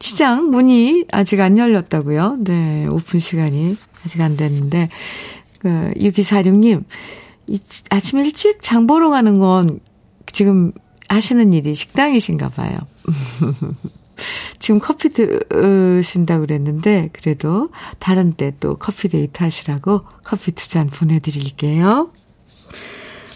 시장 0.00 0.50
문이 0.50 1.06
아직 1.12 1.40
안 1.40 1.58
열렸다고요? 1.58 2.38
네, 2.40 2.86
오픈 2.90 3.20
시간이 3.20 3.76
아직 4.04 4.20
안 4.22 4.36
됐는데, 4.36 4.88
그, 5.58 5.92
6246님, 5.96 6.84
아침 7.90 8.18
일찍 8.20 8.62
장 8.62 8.86
보러 8.86 9.10
가는 9.10 9.38
건 9.38 9.80
지금 10.32 10.72
하시는 11.08 11.52
일이 11.52 11.74
식당이신가 11.74 12.48
봐요. 12.50 12.78
지금 14.58 14.80
커피 14.80 15.10
드신다고 15.10 16.46
그랬는데, 16.46 17.10
그래도 17.12 17.70
다른 17.98 18.32
때 18.32 18.52
또 18.60 18.76
커피 18.76 19.08
데이트 19.08 19.42
하시라고 19.42 20.02
커피 20.24 20.52
두 20.52 20.68
잔 20.68 20.88
보내드릴게요. 20.88 22.10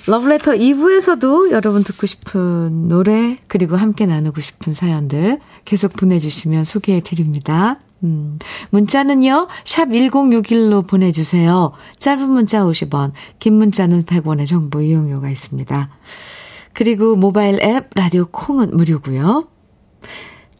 러브레터 0.07 0.53
2부에서도 0.53 1.51
여러분 1.51 1.83
듣고 1.83 2.07
싶은 2.07 2.89
노래, 2.89 3.39
그리고 3.49 3.77
함께 3.77 4.05
나누고 4.05 4.43
싶은 4.43 4.75
사연들 4.75 5.41
계속 5.65 5.95
보내주시면 5.95 6.67
소개해 6.67 7.01
드립니다. 7.01 7.81
음, 8.03 8.39
문자는요, 8.69 9.49
샵 9.65 9.87
1061로 9.89 10.87
보내주세요. 10.87 11.73
짧은 11.99 12.29
문자 12.29 12.65
50원, 12.65 13.13
긴 13.39 13.55
문자는 13.55 14.05
100원의 14.05 14.47
정보 14.47 14.83
이용료가 14.83 15.31
있습니다. 15.31 15.89
그리고 16.75 17.17
모바일 17.17 17.63
앱, 17.63 17.89
라디오 17.95 18.27
콩은 18.27 18.77
무료고요. 18.77 19.49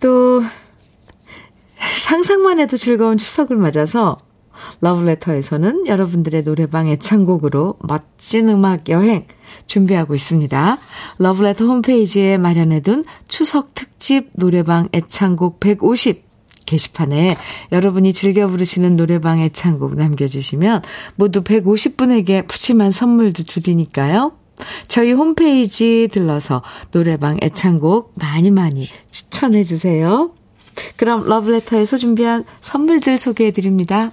또 0.01 0.43
상상만 2.01 2.61
해도 2.61 2.79
즐거운 2.79 3.19
추석을 3.19 3.57
맞아서 3.57 4.17
러브레터에서는 4.81 5.87
여러분들의 5.87 6.45
노래방 6.45 6.89
애창곡으로 6.89 7.77
멋진 7.81 8.49
음악 8.49 8.89
여행 8.89 9.27
준비하고 9.67 10.15
있습니다. 10.15 10.79
러브레터 11.19 11.65
홈페이지에 11.65 12.39
마련해둔 12.39 13.05
추석 13.29 13.75
특집 13.75 14.31
노래방 14.33 14.89
애창곡 14.93 15.61
150 15.61 16.25
게시판에 16.67 17.37
여러분이 17.73 18.13
즐겨 18.13 18.47
부르시는 18.49 18.97
노래방 18.97 19.41
애창곡 19.41 19.97
남겨주시면 19.97 20.83
모두 21.17 21.43
150분에게 21.43 22.47
푸짐한 22.49 22.91
선물도 22.91 23.45
드리니까요. 23.45 24.33
저희 24.89 25.13
홈페이지 25.13 26.09
들러서 26.13 26.63
노래방 26.91 27.37
애창곡 27.43 28.13
많이 28.15 28.51
많이 28.51 28.89
추천해 29.11 29.63
주세요. 29.65 30.33
그럼 30.97 31.27
러브레터에서 31.29 31.97
준비한 31.97 32.45
선물들 32.61 33.19
소개해 33.19 33.51
드립니다. 33.51 34.13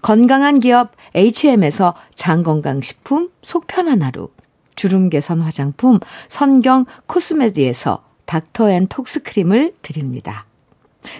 건강한 0.00 0.58
기업 0.58 0.92
HM에서 1.14 1.94
장건강식품 2.14 3.30
속편한 3.42 4.02
하루, 4.02 4.28
주름 4.76 5.10
개선 5.10 5.40
화장품 5.40 6.00
선경 6.28 6.86
코스메디에서 7.06 8.02
닥터앤톡스크림을 8.26 9.74
드립니다. 9.82 10.46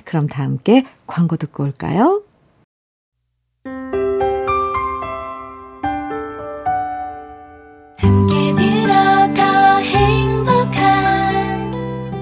그럼 0.05 0.27
다 0.27 0.43
함께 0.43 0.85
광고 1.07 1.37
듣고 1.37 1.65
올까요? 1.65 2.23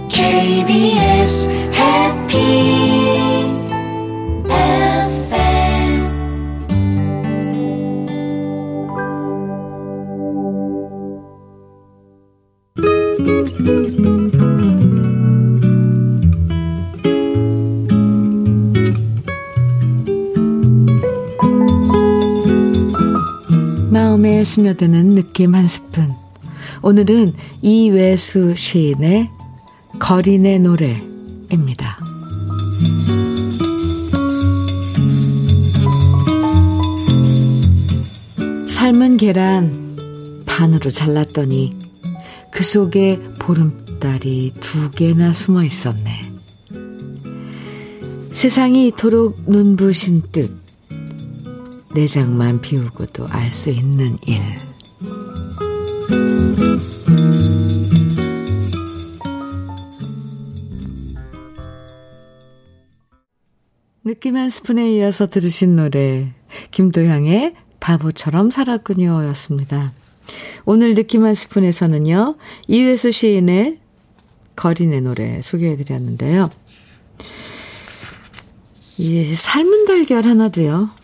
KBS 0.08 1.61
마음에 24.42 24.44
스며드는 24.44 25.10
느낌 25.10 25.54
한 25.54 25.66
스푼. 25.66 26.14
오늘은 26.82 27.34
이외수 27.62 28.54
시인의 28.56 29.30
거린의 29.98 30.58
노래입니다. 30.58 31.98
삶은 38.66 39.16
계란 39.16 40.42
반으로 40.46 40.90
잘랐더니 40.90 41.74
그 42.50 42.64
속에 42.64 43.20
보름달이 43.38 44.54
두 44.60 44.90
개나 44.90 45.32
숨어 45.32 45.62
있었네. 45.62 46.32
세상이 48.32 48.88
이토록 48.88 49.44
눈부신 49.46 50.22
뜻. 50.32 50.61
내장만 51.94 52.60
비우고도 52.60 53.26
알 53.28 53.50
수 53.50 53.70
있는 53.70 54.16
일. 54.26 54.40
느낌 64.04 64.36
한 64.36 64.50
스푼에 64.50 64.90
이어서 64.96 65.26
들으신 65.26 65.76
노래 65.76 66.32
김도향의 66.70 67.54
바보처럼 67.80 68.50
살았군요 68.50 69.26
였습니다. 69.28 69.92
오늘 70.64 70.94
느낌 70.94 71.24
한 71.24 71.34
스푼에서는요. 71.34 72.36
이회수 72.68 73.10
시인의 73.10 73.78
거린의 74.56 75.00
노래 75.02 75.40
소개해드렸는데요. 75.42 76.50
이 78.98 79.34
삶은 79.34 79.84
달걀 79.86 80.24
하나도요. 80.24 81.01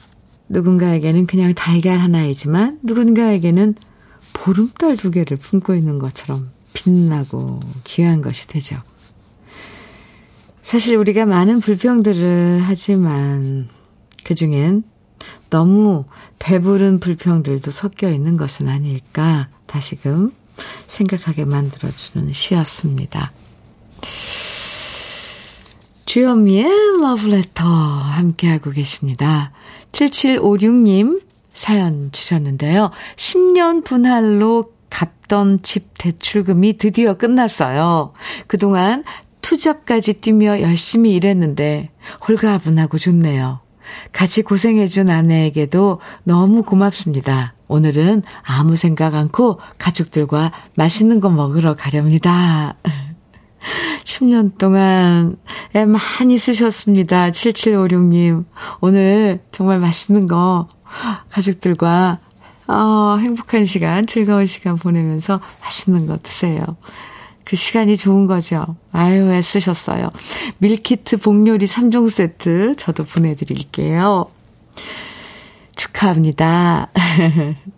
누군가에게는 0.48 1.26
그냥 1.26 1.54
달걀 1.54 1.98
하나이지만 1.98 2.80
누군가에게는 2.82 3.74
보름달 4.32 4.96
두 4.96 5.10
개를 5.10 5.36
품고 5.36 5.74
있는 5.74 5.98
것처럼 5.98 6.50
빛나고 6.72 7.60
귀한 7.84 8.22
것이 8.22 8.46
되죠. 8.46 8.76
사실 10.62 10.96
우리가 10.96 11.26
많은 11.26 11.60
불평들을 11.60 12.60
하지만 12.62 13.68
그 14.24 14.34
중엔 14.34 14.84
너무 15.50 16.04
배부른 16.38 17.00
불평들도 17.00 17.70
섞여 17.70 18.10
있는 18.10 18.36
것은 18.36 18.68
아닐까 18.68 19.48
다시금 19.66 20.32
생각하게 20.86 21.44
만들어주는 21.46 22.32
시였습니다. 22.32 23.32
주현미의 26.08 27.02
러브레터 27.02 27.64
함께하고 27.66 28.70
계십니다. 28.70 29.52
7756님 29.92 31.20
사연 31.52 32.10
주셨는데요. 32.12 32.92
10년 33.16 33.84
분할로 33.84 34.72
갚던 34.88 35.60
집 35.62 35.90
대출금이 35.98 36.78
드디어 36.78 37.18
끝났어요. 37.18 38.14
그동안 38.46 39.04
투잡까지 39.42 40.14
뛰며 40.22 40.62
열심히 40.62 41.14
일했는데 41.14 41.90
홀가분하고 42.26 42.96
좋네요. 42.96 43.60
같이 44.12 44.40
고생해준 44.40 45.10
아내에게도 45.10 46.00
너무 46.24 46.62
고맙습니다. 46.62 47.52
오늘은 47.66 48.22
아무 48.44 48.76
생각 48.76 49.14
않고 49.14 49.60
가족들과 49.76 50.52
맛있는 50.74 51.20
거 51.20 51.28
먹으러 51.28 51.76
가렵니다. 51.76 52.76
10년 54.04 54.56
동안 54.58 55.36
애 55.74 55.84
많이 55.84 56.38
쓰셨습니다. 56.38 57.30
7756님. 57.30 58.44
오늘 58.80 59.40
정말 59.52 59.78
맛있는 59.80 60.26
거 60.26 60.68
가족들과 61.30 62.18
어, 62.66 63.16
행복한 63.18 63.64
시간, 63.64 64.06
즐거운 64.06 64.46
시간 64.46 64.76
보내면서 64.76 65.40
맛있는 65.62 66.06
거 66.06 66.18
드세요. 66.22 66.64
그 67.44 67.56
시간이 67.56 67.96
좋은 67.96 68.26
거죠. 68.26 68.76
아유, 68.92 69.32
애쓰셨어요. 69.32 70.10
밀키트 70.58 71.16
복요리 71.18 71.64
3종 71.64 72.10
세트 72.10 72.76
저도 72.76 73.04
보내드릴게요. 73.04 74.26
축하합니다. 75.74 76.90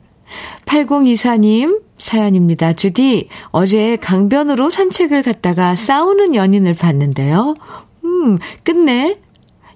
8024님 0.67 1.83
사연입니다. 1.99 2.73
주디, 2.73 3.29
어제 3.51 3.97
강변으로 3.97 4.71
산책을 4.71 5.23
갔다가 5.23 5.75
싸우는 5.75 6.35
연인을 6.35 6.75
봤는데요. 6.75 7.55
음, 8.05 8.39
끝내 8.65 9.19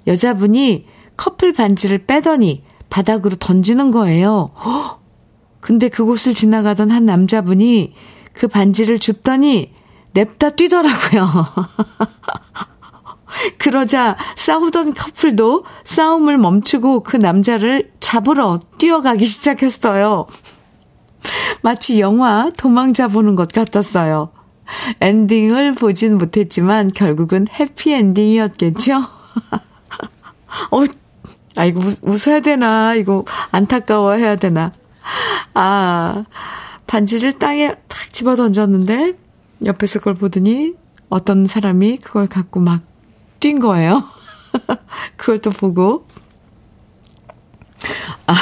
여자분이 0.06 0.86
커플 1.16 1.52
반지를 1.52 2.06
빼더니 2.06 2.62
바닥으로 2.90 3.36
던지는 3.36 3.90
거예요. 3.90 4.50
허! 4.64 5.00
근데 5.60 5.88
그곳을 5.88 6.34
지나가던 6.34 6.90
한 6.90 7.06
남자분이 7.06 7.94
그 8.32 8.48
반지를 8.48 8.98
줍더니 8.98 9.72
냅다 10.12 10.50
뛰더라고요. 10.50 11.26
그러자 13.58 14.16
싸우던 14.36 14.94
커플도 14.94 15.64
싸움을 15.84 16.38
멈추고 16.38 17.00
그 17.00 17.16
남자를 17.16 17.90
잡으러 18.14 18.60
뛰어가기 18.78 19.24
시작했어요. 19.24 20.26
마치 21.62 22.00
영화 22.00 22.48
도망자 22.56 23.08
보는 23.08 23.34
것 23.34 23.50
같았어요. 23.50 24.30
엔딩을 25.00 25.74
보진 25.74 26.18
못했지만 26.18 26.92
결국은 26.92 27.46
해피엔딩이었겠죠? 27.48 28.94
어, 30.70 30.84
아, 31.56 31.64
이거 31.64 31.80
웃 32.02 32.28
어야 32.28 32.40
되나? 32.40 32.94
이거 32.94 33.24
안타까워 33.50 34.12
해야 34.12 34.36
되나? 34.36 34.72
아, 35.54 36.24
반지를 36.86 37.38
땅에 37.38 37.74
탁 37.88 38.12
집어 38.12 38.36
던졌는데 38.36 39.14
옆에서 39.64 39.98
그걸 39.98 40.14
보더니 40.14 40.74
어떤 41.08 41.46
사람이 41.46 41.98
그걸 41.98 42.28
갖고 42.28 42.60
막 42.60 42.94
뛴 43.44 43.58
거예요. 43.58 44.02
그걸 45.16 45.38
또 45.40 45.50
보고, 45.50 46.06
아, 48.26 48.34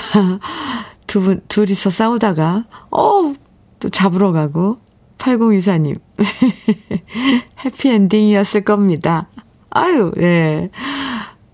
두 1.06 1.20
분, 1.20 1.42
둘이서 1.48 1.90
싸우다가, 1.90 2.64
어, 2.90 3.32
또 3.80 3.88
잡으러 3.88 4.32
가고, 4.32 4.78
8024님. 5.18 6.00
해피엔딩이었을 7.64 8.64
겁니다. 8.64 9.28
아유, 9.70 10.12
예. 10.18 10.70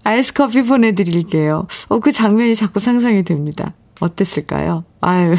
아이스 0.05 0.33
커피 0.33 0.63
보내드릴게요. 0.63 1.67
어, 1.89 1.99
그 2.01 2.13
장면이 2.13 2.55
자꾸 2.55 2.81
상상이 2.81 3.23
됩니다. 3.25 3.75
어땠을까요? 4.01 4.85
아유. 5.01 5.35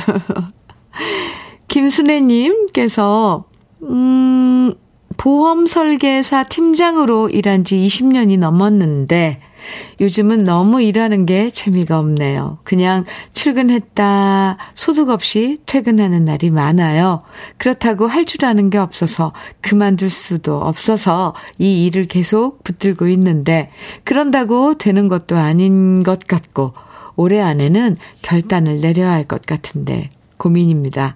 김순애님께서 1.67 3.45
음, 3.83 4.73
보험 5.17 5.65
설계사 5.65 6.43
팀장으로 6.43 7.29
일한 7.29 7.63
지 7.63 7.77
20년이 7.77 8.37
넘었는데 8.37 9.41
요즘은 9.99 10.43
너무 10.43 10.81
일하는 10.81 11.25
게 11.25 11.49
재미가 11.49 11.99
없네요. 11.99 12.59
그냥 12.63 13.05
출근했다 13.33 14.57
소득 14.73 15.09
없이 15.09 15.59
퇴근하는 15.65 16.25
날이 16.25 16.49
많아요. 16.49 17.23
그렇다고 17.57 18.07
할 18.07 18.25
줄 18.25 18.45
아는 18.45 18.69
게 18.69 18.77
없어서 18.77 19.33
그만둘 19.61 20.09
수도 20.09 20.57
없어서 20.61 21.33
이 21.57 21.85
일을 21.85 22.05
계속 22.05 22.63
붙들고 22.63 23.07
있는데 23.07 23.71
그런다고 24.03 24.75
되는 24.77 25.07
것도 25.07 25.35
아닌 25.37 26.03
것 26.03 26.25
같고 26.27 26.73
올해 27.15 27.41
안에는 27.41 27.97
결단을 28.21 28.81
내려야 28.81 29.11
할 29.11 29.27
것 29.27 29.45
같은데 29.45 30.09
고민입니다. 30.37 31.15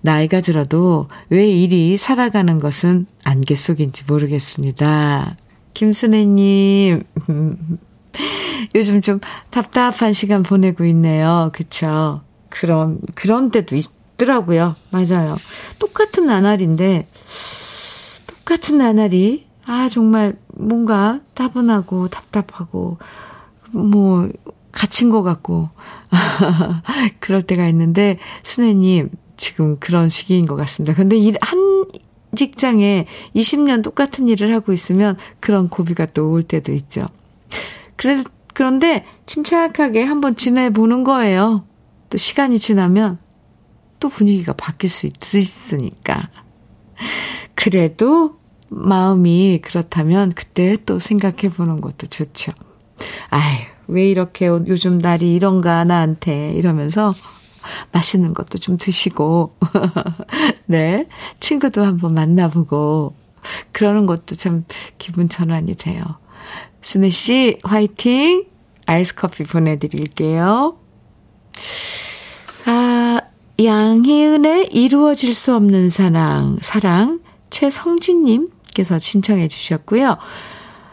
나이가 0.00 0.40
들어도 0.40 1.08
왜 1.28 1.48
일이 1.48 1.96
살아가는 1.96 2.58
것은 2.58 3.06
안개 3.24 3.54
속인지 3.54 4.04
모르겠습니다. 4.08 5.36
김순애님, 5.74 7.02
요즘 8.74 9.00
좀 9.02 9.20
답답한 9.50 10.12
시간 10.12 10.42
보내고 10.42 10.84
있네요. 10.86 11.50
그쵸? 11.52 12.22
그런, 12.48 13.00
그런 13.14 13.50
때도 13.50 13.76
있더라고요. 13.76 14.74
맞아요. 14.90 15.36
똑같은 15.78 16.26
나날인데, 16.26 17.06
똑같은 18.26 18.78
나날이, 18.78 19.46
아, 19.66 19.88
정말 19.90 20.36
뭔가 20.54 21.20
따분하고 21.34 22.08
답답하고, 22.08 22.98
뭐, 23.70 24.28
갇힌 24.72 25.10
것 25.10 25.22
같고, 25.22 25.68
그럴 27.20 27.42
때가 27.42 27.66
있는데, 27.68 28.18
순애님, 28.42 29.10
지금 29.36 29.78
그런 29.78 30.08
시기인 30.08 30.46
것 30.46 30.56
같습니다. 30.56 30.94
근데 30.94 31.16
한 31.40 31.86
직장에 32.34 33.06
20년 33.34 33.82
똑같은 33.82 34.28
일을 34.28 34.52
하고 34.54 34.72
있으면 34.72 35.16
그런 35.40 35.68
고비가 35.68 36.06
또 36.06 36.30
올 36.30 36.42
때도 36.42 36.72
있죠. 36.72 37.06
그래, 37.98 38.22
그런데 38.54 39.04
침착하게 39.26 40.04
한번 40.04 40.36
지내보는 40.36 41.04
거예요. 41.04 41.64
또 42.08 42.16
시간이 42.16 42.58
지나면 42.58 43.18
또 44.00 44.08
분위기가 44.08 44.52
바뀔 44.52 44.88
수 44.88 45.06
있, 45.06 45.12
으니까 45.74 46.30
그래도 47.54 48.38
마음이 48.68 49.60
그렇다면 49.62 50.32
그때 50.32 50.76
또 50.86 51.00
생각해 51.00 51.50
보는 51.50 51.80
것도 51.80 52.06
좋죠. 52.06 52.52
아유, 53.30 53.58
왜 53.88 54.08
이렇게 54.08 54.46
요즘 54.46 54.98
날이 54.98 55.34
이런가 55.34 55.82
나한테 55.82 56.52
이러면서 56.52 57.14
맛있는 57.90 58.32
것도 58.32 58.58
좀 58.58 58.76
드시고, 58.76 59.56
네. 60.66 61.08
친구도 61.40 61.84
한번 61.84 62.14
만나보고, 62.14 63.14
그러는 63.72 64.06
것도 64.06 64.36
참 64.36 64.64
기분 64.98 65.28
전환이 65.28 65.74
돼요. 65.74 66.00
순혜 66.88 67.10
씨, 67.10 67.58
화이팅! 67.64 68.46
아이스 68.86 69.14
커피 69.14 69.44
보내드릴게요. 69.44 70.78
아, 72.64 73.20
양희은의 73.62 74.68
이루어질 74.72 75.34
수 75.34 75.54
없는 75.54 75.90
사랑, 75.90 76.56
사랑, 76.62 77.20
최성진님께서 77.50 78.98
신청해 78.98 79.48
주셨고요. 79.48 80.16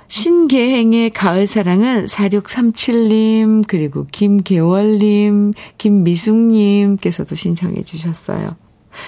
신계행의 0.10 1.12
가을 1.12 1.48
사랑은 1.48 2.08
4637님, 2.08 3.64
그리고 3.66 4.06
김계월님, 4.12 5.54
김미숙님께서도 5.78 7.36
신청해 7.36 7.84
주셨어요. 7.84 8.58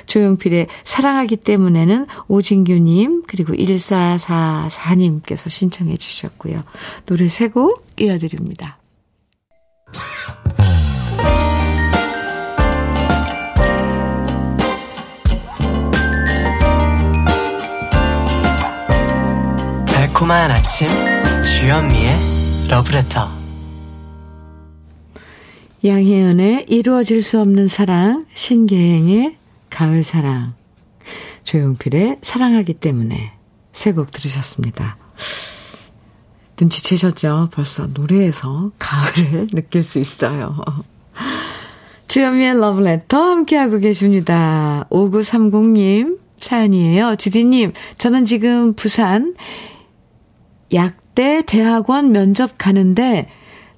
조용필의 0.06 0.68
사랑하기 0.84 1.38
때문에는 1.38 2.06
오진규님, 2.28 3.24
그리고 3.28 3.54
1444님께서 3.54 5.50
신청해 5.50 5.98
주셨고요. 5.98 6.60
노래 7.06 7.28
세 7.30 7.48
곡 7.48 7.86
이어드립니다. 8.00 8.78
달콤한 19.86 20.52
아침 20.52 20.90
주현미의 21.44 22.10
러브레터 22.70 23.38
양혜은의 25.86 26.66
이루어질 26.68 27.22
수 27.22 27.40
없는 27.40 27.68
사랑 27.68 28.26
신계행의 28.34 29.38
가을 29.78 30.02
사랑 30.04 30.56
조용필의 31.44 32.18
사랑하기 32.24 32.74
때문에 32.76 33.34
세 33.74 33.92
곡 33.94 34.10
들으셨습니다. 34.10 34.98
눈치채셨죠? 36.60 37.50
벌써 37.54 37.86
노래에서 37.86 38.72
가을을 38.80 39.50
느낄 39.54 39.84
수 39.84 40.00
있어요. 40.00 40.58
주현미의 42.08 42.60
러브레터 42.60 43.22
함께하고 43.22 43.78
계십니다. 43.78 44.88
5930님 44.90 46.18
사연이에요. 46.40 47.16
주디님, 47.18 47.74
저는 48.00 48.26
지금 48.26 48.74
부산 48.74 49.36
약대 50.74 51.44
대학원 51.46 52.12
면접 52.12 52.58
가는데 52.58 53.30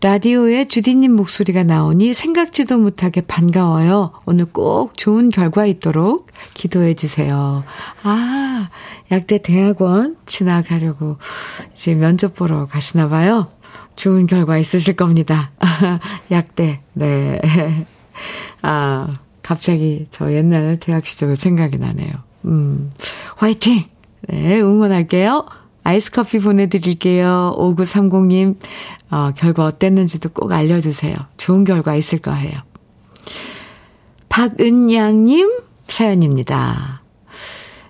라디오에 0.02 0.64
주디님 0.66 1.14
목소리가 1.14 1.64
나오니 1.64 2.14
생각지도 2.14 2.78
못하게 2.78 3.20
반가워요. 3.20 4.14
오늘 4.26 4.46
꼭 4.46 4.98
좋은 4.98 5.30
결과 5.30 5.66
있도록 5.66 6.28
기도해 6.54 6.94
주세요. 6.94 7.66
아, 8.04 8.70
약대 9.12 9.42
대학원 9.42 10.16
지나가려고 10.26 11.18
이제 11.74 11.96
면접 11.96 12.34
보러 12.34 12.66
가시나 12.66 13.10
봐요. 13.10 13.52
좋은 13.98 14.26
결과 14.26 14.58
있으실 14.58 14.96
겁니다. 14.96 15.52
약대, 16.32 16.80
네. 16.94 17.42
아, 18.62 19.14
갑자기 19.44 20.08
저 20.10 20.32
옛날 20.32 20.78
대학 20.80 21.06
시절 21.06 21.36
생각이 21.36 21.78
나네요. 21.78 22.12
음, 22.46 22.94
화이팅! 23.36 23.84
네, 24.30 24.62
응원할게요. 24.62 25.46
아이스 25.84 26.12
커피 26.12 26.40
보내드릴게요. 26.40 27.56
5930님, 27.58 28.58
어, 29.12 29.32
결과 29.36 29.66
어땠는지도 29.66 30.30
꼭 30.30 30.52
알려주세요. 30.52 31.16
좋은 31.38 31.64
결과 31.64 31.96
있을 31.96 32.20
거예요. 32.20 32.54
박은양님 34.30 35.50
사연입니다. 35.88 37.02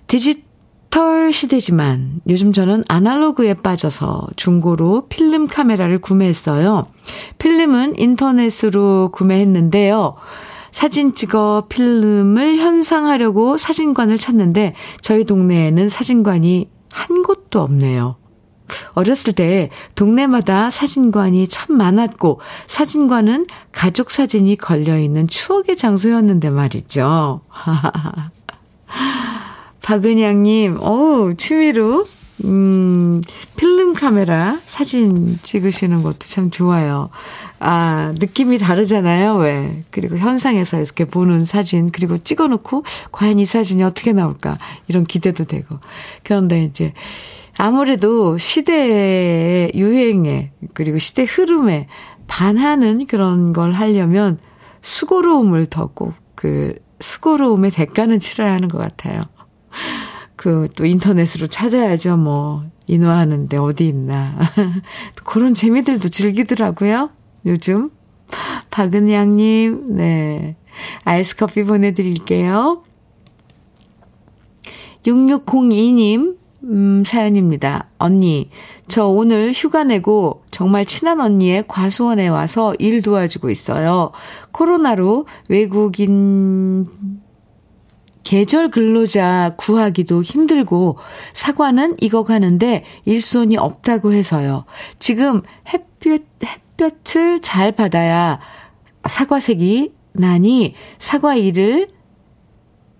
디지털 0.06 1.32
시대지만 1.32 2.20
요즘 2.28 2.52
저는 2.52 2.82
아날로그에 2.88 3.54
빠져서 3.54 4.28
중고로 4.36 5.06
필름 5.08 5.46
카메라를 5.46 5.98
구매했어요. 5.98 6.86
필름은 7.38 7.98
인터넷으로 7.98 9.10
구매했는데요. 9.12 10.16
사진 10.72 11.14
찍어 11.14 11.66
필름을 11.68 12.56
현상하려고 12.56 13.56
사진관을 13.56 14.18
찾는데 14.18 14.74
저희 15.00 15.24
동네에는 15.24 15.88
사진관이 15.88 16.68
한 16.92 17.22
곳도 17.22 17.60
없네요. 17.60 18.16
어렸을 18.94 19.32
때 19.32 19.70
동네마다 19.94 20.70
사진관이 20.70 21.48
참 21.48 21.76
많았고 21.76 22.40
사진관은 22.66 23.46
가족 23.72 24.10
사진이 24.10 24.56
걸려있는 24.56 25.26
추억의 25.28 25.76
장소였는데 25.76 26.50
말이죠. 26.50 27.40
박은양님, 29.82 30.78
어우, 30.80 31.34
취미로, 31.36 32.06
음, 32.44 33.20
필름 33.56 33.92
카메라 33.92 34.58
사진 34.64 35.38
찍으시는 35.42 36.02
것도 36.02 36.20
참 36.20 36.50
좋아요. 36.50 37.10
아, 37.58 38.14
느낌이 38.18 38.58
다르잖아요, 38.58 39.36
왜. 39.36 39.82
그리고 39.90 40.16
현상에서 40.16 40.78
이렇게 40.80 41.04
보는 41.04 41.44
사진, 41.44 41.90
그리고 41.90 42.18
찍어 42.18 42.46
놓고, 42.46 42.84
과연 43.12 43.38
이 43.38 43.46
사진이 43.46 43.82
어떻게 43.82 44.12
나올까, 44.12 44.56
이런 44.88 45.04
기대도 45.04 45.44
되고. 45.44 45.76
그런데 46.22 46.64
이제, 46.64 46.94
아무래도 47.58 48.38
시대의 48.38 49.72
유행에, 49.74 50.52
그리고 50.72 50.98
시대 50.98 51.24
흐름에 51.24 51.88
반하는 52.26 53.06
그런 53.06 53.52
걸 53.52 53.72
하려면 53.72 54.38
수고로움을 54.80 55.66
더 55.66 55.88
꼭, 55.88 56.14
그, 56.34 56.74
수고로움의 57.00 57.70
대가는 57.70 58.18
치러야 58.20 58.52
하는 58.52 58.68
것 58.68 58.78
같아요. 58.78 59.20
그, 60.40 60.68
또 60.74 60.86
인터넷으로 60.86 61.48
찾아야죠, 61.48 62.16
뭐. 62.16 62.64
인화하는데 62.86 63.58
어디 63.58 63.88
있나. 63.88 64.38
그런 65.22 65.52
재미들도 65.52 66.08
즐기더라고요. 66.08 67.10
요즘. 67.44 67.90
박은양님, 68.70 69.96
네. 69.96 70.56
아이스 71.04 71.36
커피 71.36 71.62
보내드릴게요. 71.62 72.82
6602님, 75.04 76.38
음, 76.64 77.02
사연입니다. 77.04 77.90
언니, 77.98 78.48
저 78.88 79.08
오늘 79.08 79.52
휴가 79.52 79.84
내고 79.84 80.42
정말 80.50 80.86
친한 80.86 81.20
언니의 81.20 81.64
과수원에 81.68 82.28
와서 82.28 82.72
일 82.78 83.02
도와주고 83.02 83.50
있어요. 83.50 84.12
코로나로 84.52 85.26
외국인 85.48 86.88
계절 88.22 88.70
근로자 88.70 89.54
구하기도 89.56 90.22
힘들고 90.22 90.98
사과는 91.32 91.96
익어가는데 92.00 92.84
일손이 93.04 93.56
없다고 93.56 94.12
해서요. 94.12 94.64
지금 94.98 95.42
햇볕, 95.72 96.26
햇볕을 96.44 97.40
잘 97.40 97.72
받아야 97.72 98.40
사과색이 99.06 99.92
나니 100.12 100.74
사과 100.98 101.36
일을 101.36 101.88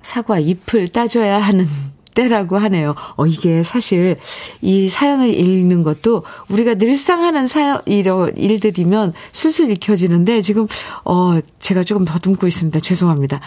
사과 0.03 0.39
잎을 0.39 0.89
따줘야 0.89 1.39
하는 1.39 1.69
때라고 2.13 2.59
하네요. 2.59 2.97
어, 3.17 3.27
이게 3.27 3.63
사실 3.63 4.17
이 4.61 4.89
사연을 4.89 5.33
읽는 5.33 5.85
것도 5.85 6.25
우리가 6.49 6.75
늘상 6.75 7.23
하는 7.23 7.47
사연, 7.47 7.81
이런 7.87 8.37
일들이면 8.37 9.13
술술 9.31 9.71
읽혀지는데 9.71 10.43
지금, 10.43 10.67
어, 11.05 11.39
제가 11.61 11.85
조금 11.85 12.05
더듬고 12.05 12.49
있습니다. 12.49 12.81
죄송합니다. 12.81 13.41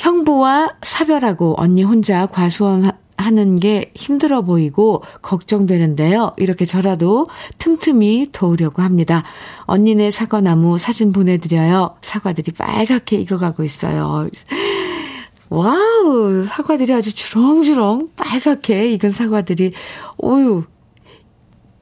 형부와 0.00 0.76
사별하고 0.80 1.54
언니 1.58 1.82
혼자 1.82 2.26
과수원 2.26 2.90
하는 3.18 3.58
게 3.58 3.92
힘들어 3.94 4.40
보이고 4.40 5.02
걱정되는데요. 5.20 6.32
이렇게 6.38 6.64
저라도 6.64 7.26
틈틈이 7.58 8.28
도우려고 8.32 8.80
합니다. 8.80 9.24
언니네 9.64 10.10
사과나무 10.10 10.78
사진 10.78 11.12
보내드려요. 11.12 11.96
사과들이 12.00 12.52
빨갛게 12.52 13.16
익어가고 13.20 13.62
있어요. 13.62 14.30
와우, 15.50 16.44
사과들이 16.46 16.94
아주 16.94 17.14
주렁주렁 17.14 18.08
빨갛게 18.16 18.92
익은 18.92 19.10
사과들이, 19.10 19.74
오유, 20.16 20.64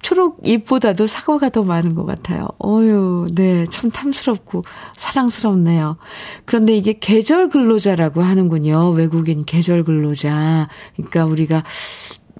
초록 0.08 0.40
잎보다도 0.42 1.06
사과가 1.06 1.50
더 1.50 1.64
많은 1.64 1.94
것 1.94 2.06
같아요. 2.06 2.48
어유, 2.64 3.26
네, 3.34 3.66
참 3.66 3.90
탐스럽고 3.90 4.64
사랑스럽네요. 4.96 5.98
그런데 6.46 6.74
이게 6.74 6.94
계절 6.98 7.50
근로자라고 7.50 8.22
하는군요. 8.22 8.92
외국인 8.92 9.44
계절 9.44 9.84
근로자. 9.84 10.66
그러니까 10.96 11.26
우리가 11.26 11.62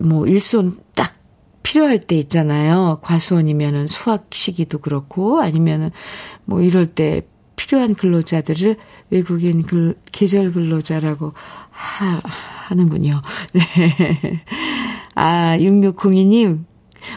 뭐 0.01 0.27
일손 0.27 0.79
딱 0.95 1.13
필요할 1.63 1.99
때 1.99 2.17
있잖아요. 2.17 3.01
과수원이면은 3.03 3.87
수학 3.87 4.29
시기도 4.31 4.79
그렇고 4.79 5.43
아니면은 5.43 5.91
뭐 6.47 6.63
이럴 6.63 6.87
때 6.87 7.27
필요한 7.57 7.95
근로자들을 7.95 8.77
외국인 9.11 9.65
근, 9.65 9.95
계절 10.11 10.53
근로자라고 10.53 11.35
하, 11.69 12.19
하는군요. 12.69 13.21
네. 13.53 14.43
아, 15.15 15.59
6602님, 15.59 16.65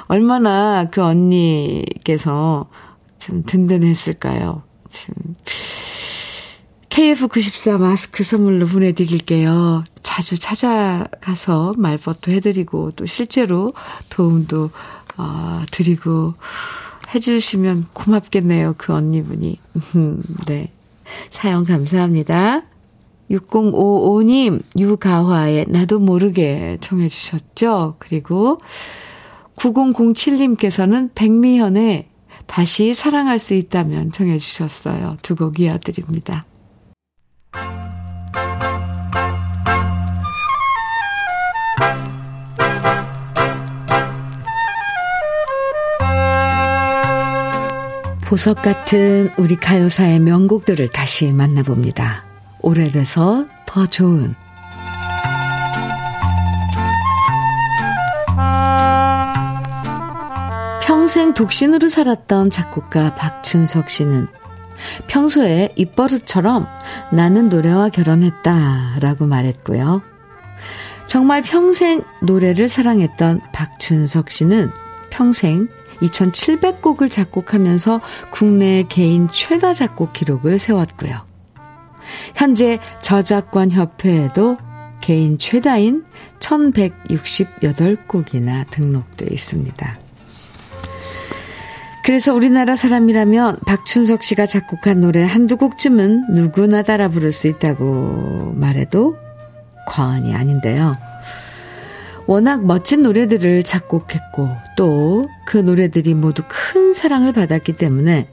얼마나 0.07 0.89
그 0.89 1.01
언니께서 1.01 2.69
참 3.17 3.43
든든했을까요? 3.45 4.63
참. 4.89 5.15
KF94 6.89 7.79
마스크 7.79 8.23
선물로 8.23 8.67
보내드릴게요. 8.67 9.83
자주 10.01 10.37
찾아가서 10.37 11.73
말벗도 11.77 12.31
해드리고 12.31 12.91
또 12.91 13.05
실제로 13.05 13.71
도움도 14.09 14.69
어, 15.17 15.63
드리고 15.71 16.33
해주시면 17.13 17.87
고맙겠네요. 17.93 18.75
그 18.77 18.93
언니분이. 18.93 19.59
네. 20.47 20.71
사연 21.29 21.63
감사합니다. 21.63 22.63
6055님, 23.29 24.61
유가화의 24.77 25.67
나도 25.69 25.99
모르게 25.99 26.77
청해 26.81 27.07
주셨죠? 27.07 27.95
그리고 27.99 28.57
9007님께서는 29.61 31.11
백미현의 31.13 32.07
다시 32.47 32.93
사랑할 32.95 33.37
수 33.39 33.53
있다면 33.53 34.11
청해 34.11 34.37
주셨어요. 34.39 35.17
두 35.21 35.35
곡 35.35 35.59
이어드립니다. 35.59 36.45
보석 48.25 48.61
같은 48.61 49.29
우리 49.37 49.57
가요사의 49.57 50.19
명곡들을 50.19 50.87
다시 50.89 51.31
만나봅니다. 51.33 52.23
오래돼서 52.61 53.45
더 53.65 53.85
좋은 53.85 54.35
평생 61.11 61.33
독신으로 61.33 61.89
살았던 61.89 62.51
작곡가 62.51 63.13
박춘석 63.15 63.89
씨는 63.89 64.27
평소에 65.07 65.73
입버릇처럼 65.75 66.65
나는 67.11 67.49
노래와 67.49 67.89
결혼했다 67.89 68.95
라고 69.01 69.25
말했고요. 69.25 70.01
정말 71.07 71.41
평생 71.41 72.01
노래를 72.21 72.69
사랑했던 72.69 73.41
박춘석 73.51 74.29
씨는 74.29 74.71
평생 75.09 75.67
2,700곡을 76.01 77.11
작곡하면서 77.11 77.99
국내 78.29 78.85
개인 78.87 79.27
최다 79.29 79.73
작곡 79.73 80.13
기록을 80.13 80.59
세웠고요. 80.59 81.25
현재 82.35 82.79
저작권 83.01 83.71
협회에도 83.71 84.55
개인 85.01 85.37
최다인 85.37 86.05
1168곡이나 86.39 88.65
등록돼 88.69 89.25
있습니다. 89.29 90.10
그래서 92.03 92.33
우리나라 92.33 92.75
사람이라면 92.75 93.59
박춘석 93.65 94.23
씨가 94.23 94.45
작곡한 94.45 95.01
노래 95.01 95.23
한두 95.23 95.57
곡쯤은 95.57 96.33
누구나 96.33 96.81
따라 96.81 97.09
부를 97.09 97.31
수 97.31 97.47
있다고 97.47 98.53
말해도 98.55 99.17
과언이 99.87 100.33
아닌데요. 100.33 100.97
워낙 102.25 102.65
멋진 102.65 103.03
노래들을 103.03 103.63
작곡했고 103.63 104.49
또 104.77 105.23
그 105.51 105.57
노래들이 105.57 106.13
모두 106.13 106.43
큰 106.47 106.93
사랑을 106.93 107.33
받았기 107.33 107.73
때문에 107.73 108.25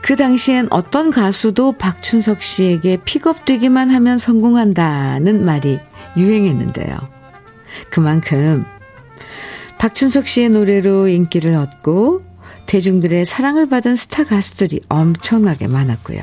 그 0.00 0.16
당시엔 0.16 0.68
어떤 0.70 1.10
가수도 1.10 1.72
박춘석 1.72 2.42
씨에게 2.42 2.96
픽업되기만 3.04 3.90
하면 3.90 4.16
성공한다는 4.16 5.44
말이 5.44 5.78
유행했는데요. 6.16 6.96
그만큼 7.90 8.64
박춘석 9.76 10.26
씨의 10.26 10.48
노래로 10.48 11.08
인기를 11.08 11.54
얻고 11.54 12.22
대중들의 12.66 13.24
사랑을 13.24 13.68
받은 13.68 13.96
스타 13.96 14.24
가수들이 14.24 14.80
엄청나게 14.88 15.68
많았고요. 15.68 16.20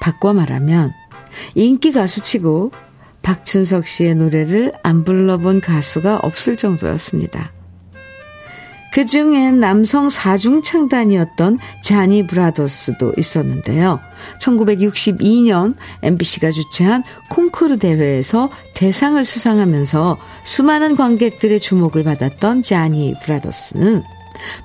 바꿔 0.00 0.32
말하면 0.32 0.92
인기 1.54 1.92
가수치고 1.92 2.72
박춘석 3.22 3.86
씨의 3.86 4.16
노래를 4.16 4.72
안 4.82 5.04
불러본 5.04 5.60
가수가 5.60 6.18
없을 6.22 6.56
정도였습니다. 6.56 7.52
그 8.92 9.06
중엔 9.06 9.58
남성 9.58 10.10
사중창단이었던 10.10 11.58
자니 11.82 12.26
브라더스도 12.26 13.14
있었는데요. 13.16 14.00
1962년 14.38 15.76
MBC가 16.02 16.50
주최한 16.50 17.02
콩쿠르 17.30 17.78
대회에서 17.78 18.50
대상을 18.74 19.24
수상하면서 19.24 20.18
수많은 20.44 20.96
관객들의 20.96 21.58
주목을 21.58 22.04
받았던 22.04 22.62
자니 22.62 23.14
브라더스는 23.22 24.02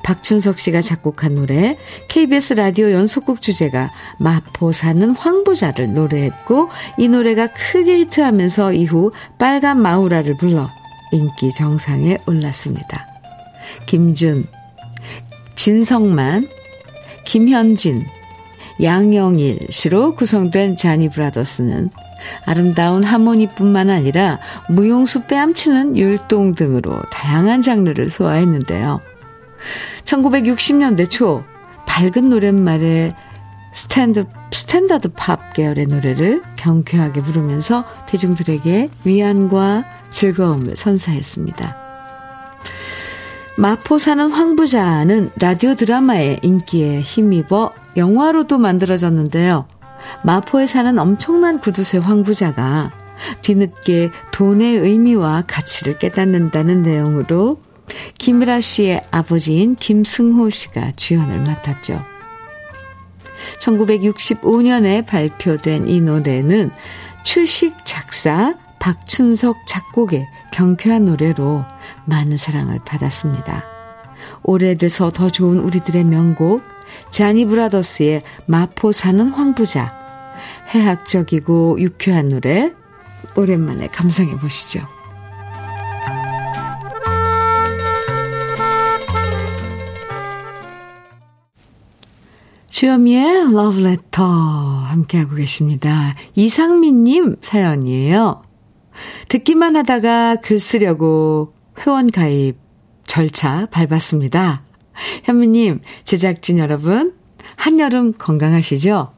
박춘석 0.03 0.59
씨가 0.59 0.81
작곡한 0.81 1.35
노래 1.35 1.77
KBS 2.07 2.53
라디오 2.53 2.91
연속곡 2.91 3.41
주제가 3.41 3.91
마포 4.19 4.71
사는 4.71 5.09
황부자를 5.11 5.93
노래했고 5.93 6.69
이 6.97 7.07
노래가 7.07 7.47
크게 7.47 7.99
히트하면서 7.99 8.73
이후 8.73 9.11
빨간 9.37 9.81
마우라를 9.81 10.37
불러 10.37 10.69
인기 11.11 11.51
정상에 11.53 12.17
올랐습니다. 12.25 13.07
김준, 13.85 14.45
진성만, 15.55 16.47
김현진, 17.25 18.05
양영일 18.81 19.67
씨로 19.69 20.15
구성된 20.15 20.77
자니 20.77 21.09
브라더스는 21.09 21.89
아름다운 22.45 23.03
하모니뿐만 23.03 23.89
아니라 23.89 24.39
무용수 24.69 25.23
뺨치는 25.23 25.97
율동 25.97 26.55
등으로 26.55 27.01
다양한 27.11 27.61
장르를 27.61 28.09
소화했는데요. 28.09 29.01
1960년대 30.03 31.09
초 31.09 31.43
밝은 31.85 32.29
노랫말에 32.29 33.15
스탠드, 33.73 34.25
스탠다드 34.51 35.09
팝 35.09 35.53
계열의 35.53 35.85
노래를 35.87 36.41
경쾌하게 36.55 37.21
부르면서 37.21 37.85
대중들에게 38.07 38.89
위안과 39.03 39.85
즐거움을 40.09 40.75
선사했습니다. 40.75 41.75
마포 43.57 43.97
사는 43.97 44.29
황부자는 44.29 45.31
라디오 45.39 45.75
드라마의 45.75 46.39
인기에 46.43 47.01
힘입어 47.01 47.73
영화로도 47.95 48.59
만들어졌는데요. 48.59 49.67
마포에 50.23 50.67
사는 50.67 50.97
엄청난 50.99 51.59
구두쇠 51.59 51.97
황부자가 51.97 52.91
뒤늦게 53.41 54.11
돈의 54.31 54.77
의미와 54.77 55.43
가치를 55.47 55.97
깨닫는다는 55.97 56.83
내용으로 56.83 57.59
김일아 58.17 58.61
씨의 58.61 59.03
아버지인 59.11 59.75
김승호 59.75 60.49
씨가 60.49 60.93
주연을 60.95 61.39
맡았죠. 61.39 62.01
1965년에 63.59 65.05
발표된 65.05 65.87
이 65.87 66.01
노래는 66.01 66.71
출식 67.23 67.85
작사 67.85 68.53
박춘석 68.79 69.57
작곡의 69.67 70.27
경쾌한 70.53 71.05
노래로 71.05 71.65
많은 72.05 72.37
사랑을 72.37 72.79
받았습니다. 72.85 73.65
오래돼서 74.43 75.11
더 75.11 75.29
좋은 75.29 75.59
우리들의 75.59 76.03
명곡 76.03 76.63
자니 77.11 77.45
브라더스의 77.45 78.21
마포 78.45 78.91
사는 78.91 79.29
황부자 79.29 79.93
해학적이고 80.69 81.79
유쾌한 81.79 82.29
노래 82.29 82.73
오랜만에 83.35 83.87
감상해 83.87 84.35
보시죠. 84.37 84.96
주현미의 92.77 93.53
러브레터 93.53 94.23
함께하고 94.23 95.33
계십니다. 95.33 96.13
이상민님 96.35 97.37
사연이에요. 97.41 98.43
듣기만 99.29 99.75
하다가 99.75 100.35
글 100.35 100.59
쓰려고 100.59 101.55
회원 101.79 102.11
가입 102.11 102.57
절차 103.07 103.65
밟았습니다. 103.71 104.61
현미님, 105.23 105.81
제작진 106.03 106.59
여러분, 106.59 107.15
한여름 107.55 108.13
건강하시죠? 108.15 109.11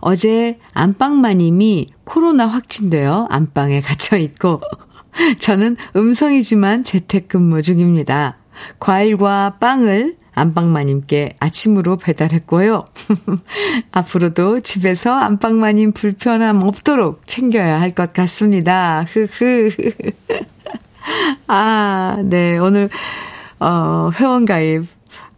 어제 0.00 0.58
안방마님이 0.74 1.88
코로나 2.04 2.46
확진되어 2.46 3.28
안방에 3.30 3.80
갇혀있고, 3.80 4.60
저는 5.40 5.78
음성이지만 5.96 6.84
재택근무 6.84 7.62
중입니다. 7.62 8.36
과일과 8.78 9.56
빵을 9.60 10.18
안방마님께 10.38 11.36
아침으로 11.40 11.96
배달했고요. 11.96 12.86
앞으로도 13.92 14.60
집에서 14.60 15.14
안방마님 15.14 15.92
불편함 15.92 16.62
없도록 16.62 17.22
챙겨야 17.26 17.80
할 17.80 17.94
것 17.94 18.12
같습니다. 18.12 19.04
흐흐. 19.12 19.70
아, 21.46 22.18
네. 22.22 22.58
오늘, 22.58 22.90
어, 23.60 24.10
회원가입, 24.14 24.86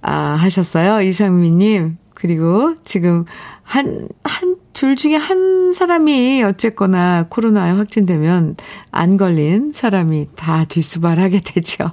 아, 0.02 0.12
하셨어요. 0.38 1.00
이상미님. 1.02 1.96
그리고 2.14 2.74
지금 2.84 3.24
한, 3.62 4.08
한, 4.24 4.56
둘 4.72 4.96
중에 4.96 5.16
한 5.16 5.72
사람이 5.72 6.42
어쨌거나 6.42 7.26
코로나에 7.28 7.70
확진되면 7.72 8.56
안 8.90 9.16
걸린 9.16 9.72
사람이 9.72 10.28
다 10.36 10.64
뒷수발하게 10.64 11.40
되죠. 11.46 11.92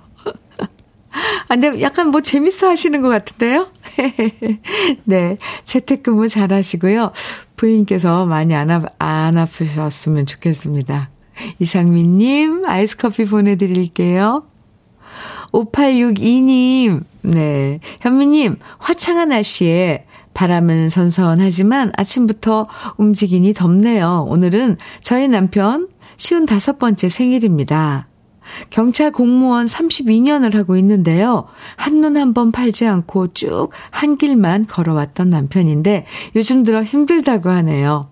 아, 1.12 1.56
근데 1.56 1.82
약간 1.82 2.10
뭐 2.10 2.22
재밌어 2.22 2.70
하시는 2.70 3.02
것 3.02 3.10
같은데요? 3.10 3.68
네. 5.06 5.38
재택근무 5.66 6.28
잘 6.28 6.52
하시고요. 6.54 7.12
부인께서 7.56 8.26
많이 8.26 8.54
안, 8.56 8.70
아, 8.70 8.86
안 9.00 9.38
아프셨으면 9.38 10.26
좋겠습니다. 10.26 11.10
이상민님, 11.60 12.66
아이스 12.66 12.98
커피 12.98 13.26
보내드릴게요. 13.26 14.44
5862님, 15.52 17.04
네. 17.22 17.80
현미님, 18.02 18.58
화창한 18.80 19.30
날씨에 19.30 20.06
바람은 20.34 20.90
선선하지만 20.90 21.94
아침부터 21.96 22.68
움직이니 22.98 23.54
덥네요. 23.54 24.26
오늘은 24.30 24.78
저희 25.02 25.28
남편 25.28 25.88
55번째 26.18 27.10
생일입니다. 27.10 28.08
경찰 28.70 29.12
공무원 29.12 29.66
32년을 29.66 30.54
하고 30.56 30.78
있는데요. 30.78 31.48
한눈 31.76 32.18
한 32.18 32.34
번 32.34 32.52
팔지 32.52 32.86
않고 32.88 33.34
쭉 33.34 33.70
한 33.92 34.18
길만 34.18 34.68
걸어왔던 34.68 35.30
남편인데 35.30 36.06
요즘 36.36 36.64
들어 36.64 36.84
힘들다고 36.84 37.50
하네요. 37.50 38.10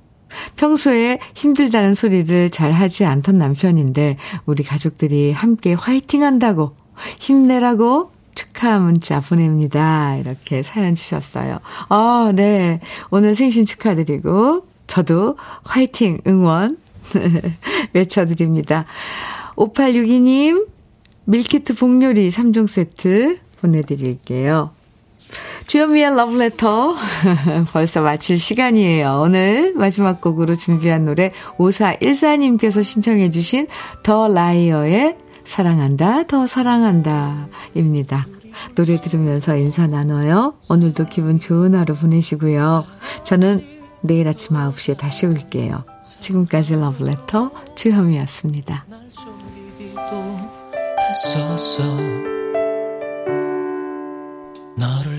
평소에 0.58 1.20
힘들다는 1.36 1.94
소리를 1.94 2.50
잘 2.50 2.72
하지 2.72 3.06
않던 3.06 3.38
남편인데 3.38 4.18
우리 4.46 4.64
가족들이 4.64 5.32
함께 5.32 5.74
화이팅 5.74 6.24
한다고 6.24 6.76
힘내라고 7.20 8.12
축하 8.34 8.80
문자 8.80 9.22
보냅니다. 9.22 10.18
이렇게 10.18 10.62
사연 10.62 10.96
주셨어요. 10.96 11.60
아, 11.90 12.34
네. 12.36 12.82
오늘 13.12 13.34
생신 13.34 13.64
축하드리고 13.66 14.66
저도 14.88 15.38
화이팅 15.64 16.20
응원 16.28 16.78
외쳐드립니다. 17.94 18.86
5862님 19.56 20.68
밀키트 21.26 21.76
복요리 21.76 22.30
3종 22.30 22.68
세트 22.68 23.40
보내드릴게요. 23.62 24.72
주현미의 25.68 26.16
러브레터 26.16 26.96
벌써 27.74 28.02
마칠 28.02 28.38
시간이에요. 28.38 29.22
오늘 29.24 29.74
마지막 29.74 30.22
곡으로 30.22 30.56
준비한 30.56 31.06
노래 31.06 31.32
5414님께서 31.58 32.84
신청해 32.84 33.32
주신 33.32 33.68
더 34.04 34.28
라이어의 34.28 35.18
사랑한다 35.44 36.24
더 36.24 36.46
사랑한다 36.46 37.48
입니다. 37.74 38.28
노래 38.76 39.00
들으면서 39.02 39.58
인사 39.58 39.88
나눠요. 39.88 40.54
오늘도 40.70 41.06
기분 41.06 41.40
좋은 41.40 41.76
하루 41.76 41.96
보내시고요. 41.96 42.86
저는 43.24 43.66
내일 44.02 44.28
아침 44.28 44.56
9시에 44.56 44.98
다시 44.98 45.26
올게요. 45.26 45.84
지금까지 46.20 46.76
러브레터 46.76 47.52
주현미였습니다. 47.76 48.86
너를 54.76 55.15